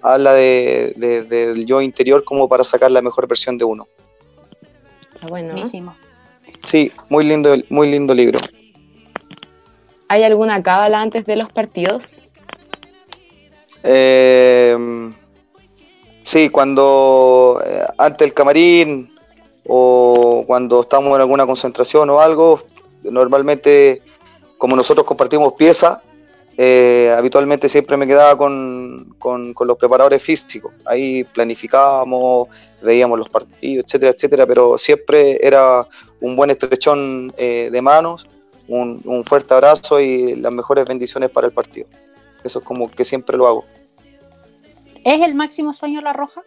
[0.02, 0.92] habla de,
[1.28, 3.88] del yo interior como para sacar la mejor versión de uno.
[5.22, 5.52] Está bueno.
[5.52, 5.94] Buenísimo.
[6.64, 8.40] Sí, muy lindo, muy lindo libro.
[10.08, 12.24] ¿Hay alguna cábala antes de los partidos?
[13.84, 14.76] Eh,
[16.32, 19.12] Sí, cuando eh, ante el camarín
[19.66, 22.62] o cuando estamos en alguna concentración o algo,
[23.02, 24.00] normalmente
[24.56, 25.98] como nosotros compartimos piezas,
[26.56, 30.72] eh, habitualmente siempre me quedaba con, los preparadores físicos.
[30.84, 32.48] Ahí planificábamos,
[32.82, 35.86] veíamos los partidos, etcétera, etcétera, pero siempre era
[36.20, 38.26] un buen estrechón eh, de manos,
[38.68, 41.86] un, un fuerte abrazo y las mejores bendiciones para el partido.
[42.44, 43.64] Eso es como que siempre lo hago.
[45.04, 46.42] ¿Es el máximo sueño la roja?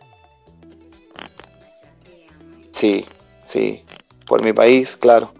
[2.72, 3.06] Sí,
[3.45, 3.84] sí.
[4.26, 5.32] Por mi país, claro.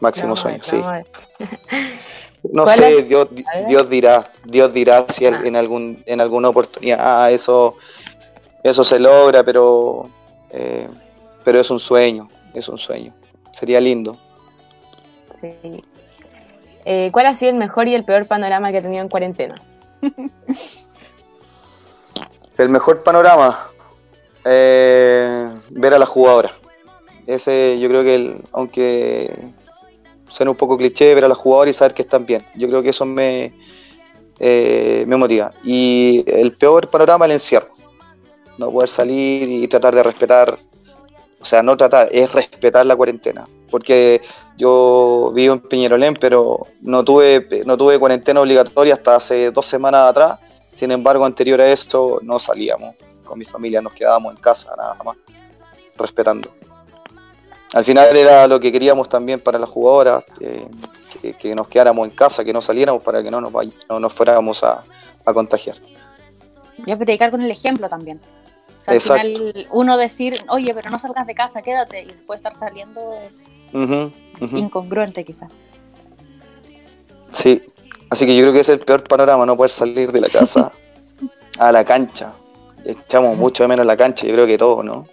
[0.00, 0.76] Máximo sueño, sí.
[0.76, 1.04] No
[2.66, 3.28] sé, Dios,
[3.68, 5.40] Dios dirá, Dios dirá si ah.
[5.44, 7.76] en algún en alguna oportunidad ah, eso
[8.62, 10.08] eso se logra, pero
[10.50, 10.88] eh,
[11.44, 13.12] pero es un sueño, es un sueño.
[13.52, 14.16] Sería lindo.
[15.40, 15.84] Sí.
[16.86, 19.54] Eh, ¿Cuál ha sido el mejor y el peor panorama que ha tenido en cuarentena?
[22.56, 23.66] El mejor panorama,
[24.44, 26.52] eh, ver a la jugadora.
[27.26, 29.34] Ese yo creo que, aunque
[30.34, 32.44] suene un poco cliché, ver a la jugadora y saber que están bien.
[32.54, 33.52] Yo creo que eso me,
[34.38, 35.52] eh, me motiva.
[35.62, 37.68] Y el peor panorama, el encierro.
[38.58, 40.58] No poder salir y tratar de respetar,
[41.40, 43.46] o sea, no tratar, es respetar la cuarentena.
[43.70, 44.20] Porque
[44.56, 50.10] yo vivo en Peñarolén, pero no tuve, no tuve cuarentena obligatoria hasta hace dos semanas
[50.10, 50.38] atrás
[50.74, 54.96] sin embargo, anterior a esto no salíamos con mi familia, nos quedábamos en casa nada
[55.04, 55.16] más,
[55.96, 56.50] respetando.
[57.74, 60.24] Al final era lo que queríamos también para las jugadoras,
[61.38, 63.52] que, nos quedáramos en casa, que no saliéramos para que no nos,
[63.88, 64.82] no nos fuéramos a,
[65.32, 65.76] contagiar.
[66.86, 68.20] Y a predicar con el ejemplo también.
[68.86, 73.00] al final uno decir, oye, pero no salgas de casa, quédate, y después estar saliendo
[74.40, 75.50] incongruente quizás.
[77.32, 77.60] Sí,
[78.14, 80.70] Así que yo creo que es el peor panorama, no poder salir de la casa
[81.58, 82.32] a la cancha.
[82.84, 85.08] Echamos mucho de menos la cancha, yo creo que todo, ¿no?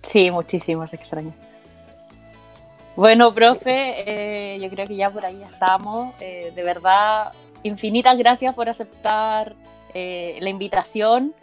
[0.00, 1.34] Sí, muchísimo, es extraño.
[2.96, 6.14] Bueno, profe, eh, yo creo que ya por ahí estamos.
[6.20, 7.32] Eh, de verdad,
[7.62, 9.54] infinitas gracias por aceptar
[9.94, 11.34] eh, la invitación.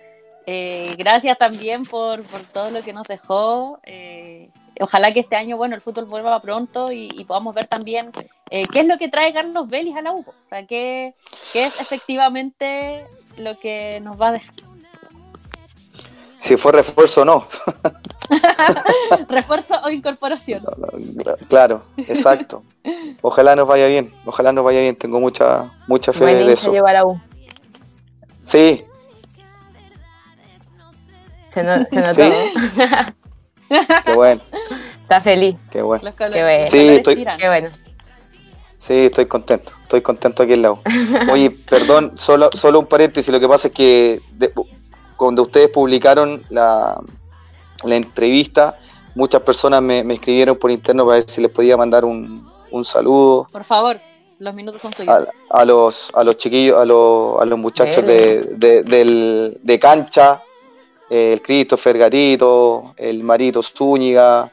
[0.45, 3.79] Eh, gracias también por, por, todo lo que nos dejó.
[3.83, 4.49] Eh,
[4.79, 8.11] ojalá que este año, bueno, el fútbol vuelva pronto y, podamos ver también
[8.49, 10.13] eh, qué es lo que trae Carlos Vélez a la.
[10.13, 11.13] O sea, qué,
[11.53, 13.05] qué es efectivamente
[13.37, 14.55] lo que nos va a dejar.
[16.39, 17.47] Si fue refuerzo o no.
[19.29, 20.63] refuerzo o incorporación.
[21.49, 22.63] Claro, exacto.
[23.21, 24.95] Ojalá nos vaya bien, ojalá nos vaya bien.
[24.95, 26.71] Tengo mucha, mucha fe Buen de eso.
[26.85, 27.19] a la U.
[28.43, 28.83] Sí.
[31.45, 32.13] Se, no, se notó.
[32.13, 32.31] Sí.
[34.05, 34.41] Qué bueno.
[35.03, 35.55] Está feliz.
[35.69, 36.03] Qué bueno.
[36.05, 36.67] Los colores, Qué bueno.
[36.67, 37.37] Sí, estoy- tiran.
[37.37, 37.69] Qué bueno.
[38.77, 39.73] Sí, estoy contento.
[39.83, 40.79] Estoy contento aquí en la U.
[41.31, 43.31] Oye, perdón, solo, solo un paréntesis.
[43.31, 44.53] Lo que pasa es que de-
[45.17, 46.99] cuando ustedes publicaron la,
[47.83, 48.77] la entrevista,
[49.15, 52.85] muchas personas me, me escribieron por interno para ver si les podía mandar un, un
[52.85, 53.47] saludo.
[53.51, 53.99] Por favor,
[54.39, 55.09] los minutos son tuyos.
[55.49, 59.79] a, a los, a los chiquillos, a los, a los muchachos de, de, del- de
[59.79, 60.41] cancha,
[61.09, 64.51] eh, el Christopher Gatito, el Marito Zúñiga,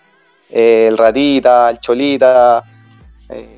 [0.50, 2.64] eh, el Ratita, el Cholita,
[3.28, 3.54] eh,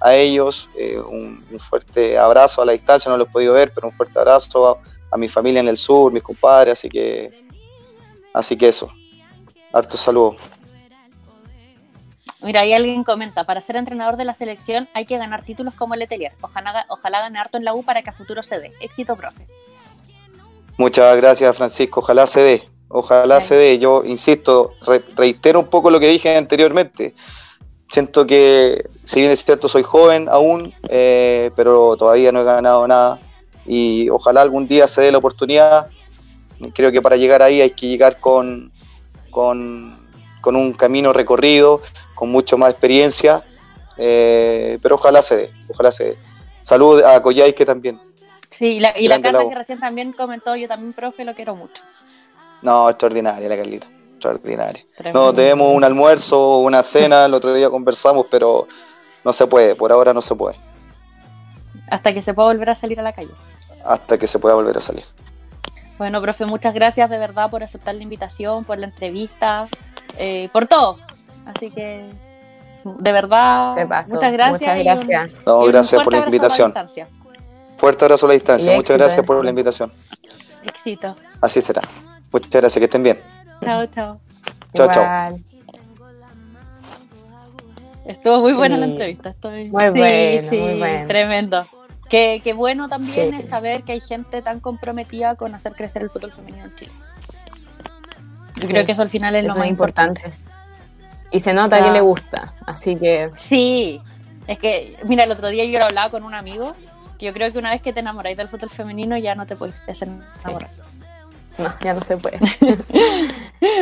[0.00, 3.70] a ellos eh, un, un fuerte abrazo a la distancia, no los he podido ver,
[3.74, 4.76] pero un fuerte abrazo a,
[5.12, 7.30] a mi familia en el sur, mis compadres, así que,
[8.32, 8.90] así que eso,
[9.72, 10.36] harto saludos.
[12.42, 15.94] Mira, ahí alguien comenta, para ser entrenador de la selección hay que ganar títulos como
[15.94, 16.32] Letelier.
[16.40, 18.72] Ojalá, ojalá gane harto en la U para que a futuro se dé.
[18.80, 19.46] Éxito, profe.
[20.78, 22.00] Muchas gracias, Francisco.
[22.00, 22.68] Ojalá se dé.
[22.88, 23.78] Ojalá se dé.
[23.78, 27.14] Yo insisto, re- reitero un poco lo que dije anteriormente.
[27.90, 32.88] Siento que, si bien es cierto, soy joven aún, eh, pero todavía no he ganado
[32.88, 33.18] nada.
[33.66, 35.88] Y ojalá algún día se dé la oportunidad.
[36.72, 38.72] Creo que para llegar ahí hay que llegar con,
[39.30, 39.98] con,
[40.40, 41.80] con un camino recorrido,
[42.14, 43.44] con mucho más experiencia.
[43.96, 45.50] eh, pero ojalá se dé.
[45.68, 46.16] Ojalá se dé.
[46.62, 48.00] Salud a Coyhaique también.
[48.50, 51.54] Sí, y la, y la Carla que recién también comentó, yo también, profe, lo quiero
[51.54, 51.82] mucho.
[52.62, 53.86] No, extraordinaria la Carlita.
[54.14, 54.84] Extraordinaria.
[54.96, 55.26] Tremendo.
[55.26, 58.66] No, debemos un almuerzo, una cena, el otro día conversamos, pero
[59.24, 60.56] no se puede, por ahora no se puede,
[61.90, 63.30] Hasta que se pueda volver a salir a la calle.
[63.84, 65.04] hasta que se pueda volver a salir.
[66.00, 69.68] Bueno, profe, muchas gracias de verdad por aceptar la invitación, por la entrevista,
[70.18, 70.96] eh, por todo.
[71.44, 72.08] Así que,
[72.84, 73.74] de verdad,
[74.08, 74.60] muchas gracias.
[74.62, 75.46] Muchas un- gracias.
[75.46, 76.68] No, gracias por fuerte la abrazo a invitación.
[76.70, 77.06] distancia.
[77.76, 79.92] Fuerte abrazo a la distancia, Y muchas éxito, gracias por la invitación.
[80.64, 81.16] Éxito.
[81.42, 81.82] Así será.
[82.32, 83.18] Muchas gracias, que estén bien.
[83.62, 84.20] Chao, chao.
[84.72, 85.38] Chao, chao.
[88.06, 89.28] Estuvo muy buena la entrevista.
[89.28, 89.68] Estoy...
[89.68, 91.06] Muy sí, bueno, sí, muy bueno.
[91.06, 91.66] tremendo.
[92.10, 93.36] Qué, qué bueno también Sí.
[93.36, 96.92] es saber que hay gente tan comprometida con hacer crecer el fútbol femenino en Chile.
[98.56, 98.68] Yo Sí.
[98.68, 100.20] creo que eso al final es Eso lo más es importante.
[100.22, 100.50] importante.
[101.30, 102.52] Y se nota que le gusta.
[102.66, 104.00] Así que Sí,
[104.48, 106.74] es que, mira, el otro día yo lo hablaba con un amigo,
[107.18, 109.54] que yo creo que una vez que te enamoráis del fútbol femenino ya no te
[109.54, 110.70] puedes desenamorar.
[111.58, 112.38] no, ya no se puede.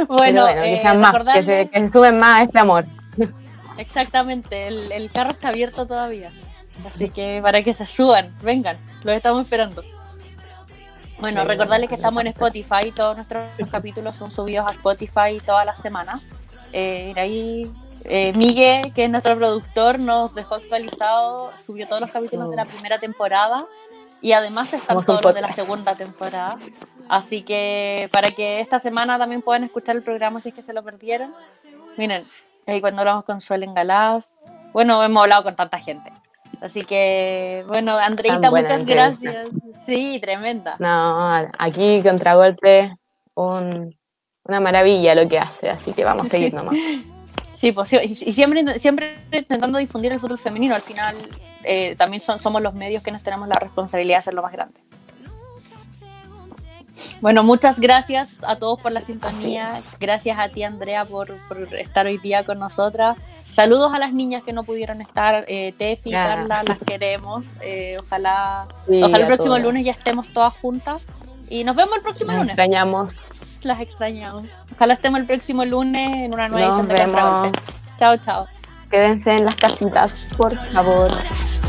[0.09, 2.85] Bueno, que eh, sean más, que se, que se suben más a este amor.
[3.77, 6.33] Exactamente, el, el carro está abierto todavía.
[6.87, 9.83] Así que para que se suban, vengan, los estamos esperando.
[11.21, 12.29] Bueno, recordarles que estamos en.
[12.29, 16.21] Spotify, todos nuestros capítulos son subidos a Spotify toda la semana.
[16.73, 17.71] Eh, ahí,
[18.05, 22.65] eh, Miguel, que es nuestro productor, nos dejó actualizado, subió todos los capítulos de la
[22.65, 23.67] primera temporada
[24.21, 26.59] y además están todos los de la segunda temporada.
[27.09, 30.73] Así que para que esta semana también puedan escuchar el programa si es que se
[30.73, 31.33] lo perdieron.
[31.97, 32.27] Miren,
[32.67, 34.33] ahí cuando hablamos con Suelen Galás,
[34.73, 36.13] bueno, hemos hablado con tanta gente.
[36.61, 39.49] Así que, bueno, Andreita, muchas gracias.
[39.87, 40.77] Sí, tremenda.
[40.79, 42.93] No, aquí contragolpe,
[43.35, 43.97] un,
[44.45, 45.71] una maravilla lo que hace.
[45.71, 46.77] Así que vamos a seguir nomás.
[47.55, 50.77] Sí, pues, sí, y siempre, siempre intentando difundir el fútbol femenino.
[50.77, 51.17] Al final,
[51.65, 54.81] eh, también son, somos los medios que nos tenemos la responsabilidad de hacerlo más grande.
[57.21, 59.67] Bueno, muchas gracias a todos por la sintonía.
[59.99, 63.19] Gracias a ti, Andrea, por, por estar hoy día con nosotras.
[63.51, 65.45] Saludos a las niñas que no pudieron estar.
[65.49, 66.27] Eh, Tefi, Ya.
[66.27, 67.47] Carla, las queremos.
[67.61, 69.63] Eh, ojalá Sí, ojalá el próximo todas.
[69.63, 71.03] lunes ya estemos todas juntas.
[71.49, 72.51] Y nos vemos el próximo Nos lunes.
[72.51, 73.15] extrañamos.
[73.63, 74.45] Las extrañamos.
[74.75, 77.53] Ojalá estemos el próximo lunes en una nueva Nos edición de vemos.
[77.99, 78.47] Chao, chao.
[78.91, 81.11] Quédense en las casitas, por favor.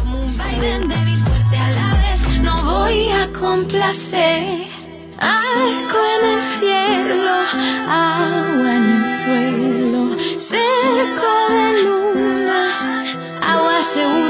[0.03, 2.39] Como un baile débil, fuerte a la vez.
[2.41, 4.67] No voy a complacer
[5.20, 7.34] arco en el cielo,
[7.88, 12.61] agua en el suelo, cerco de luna,
[13.41, 14.28] agua segura.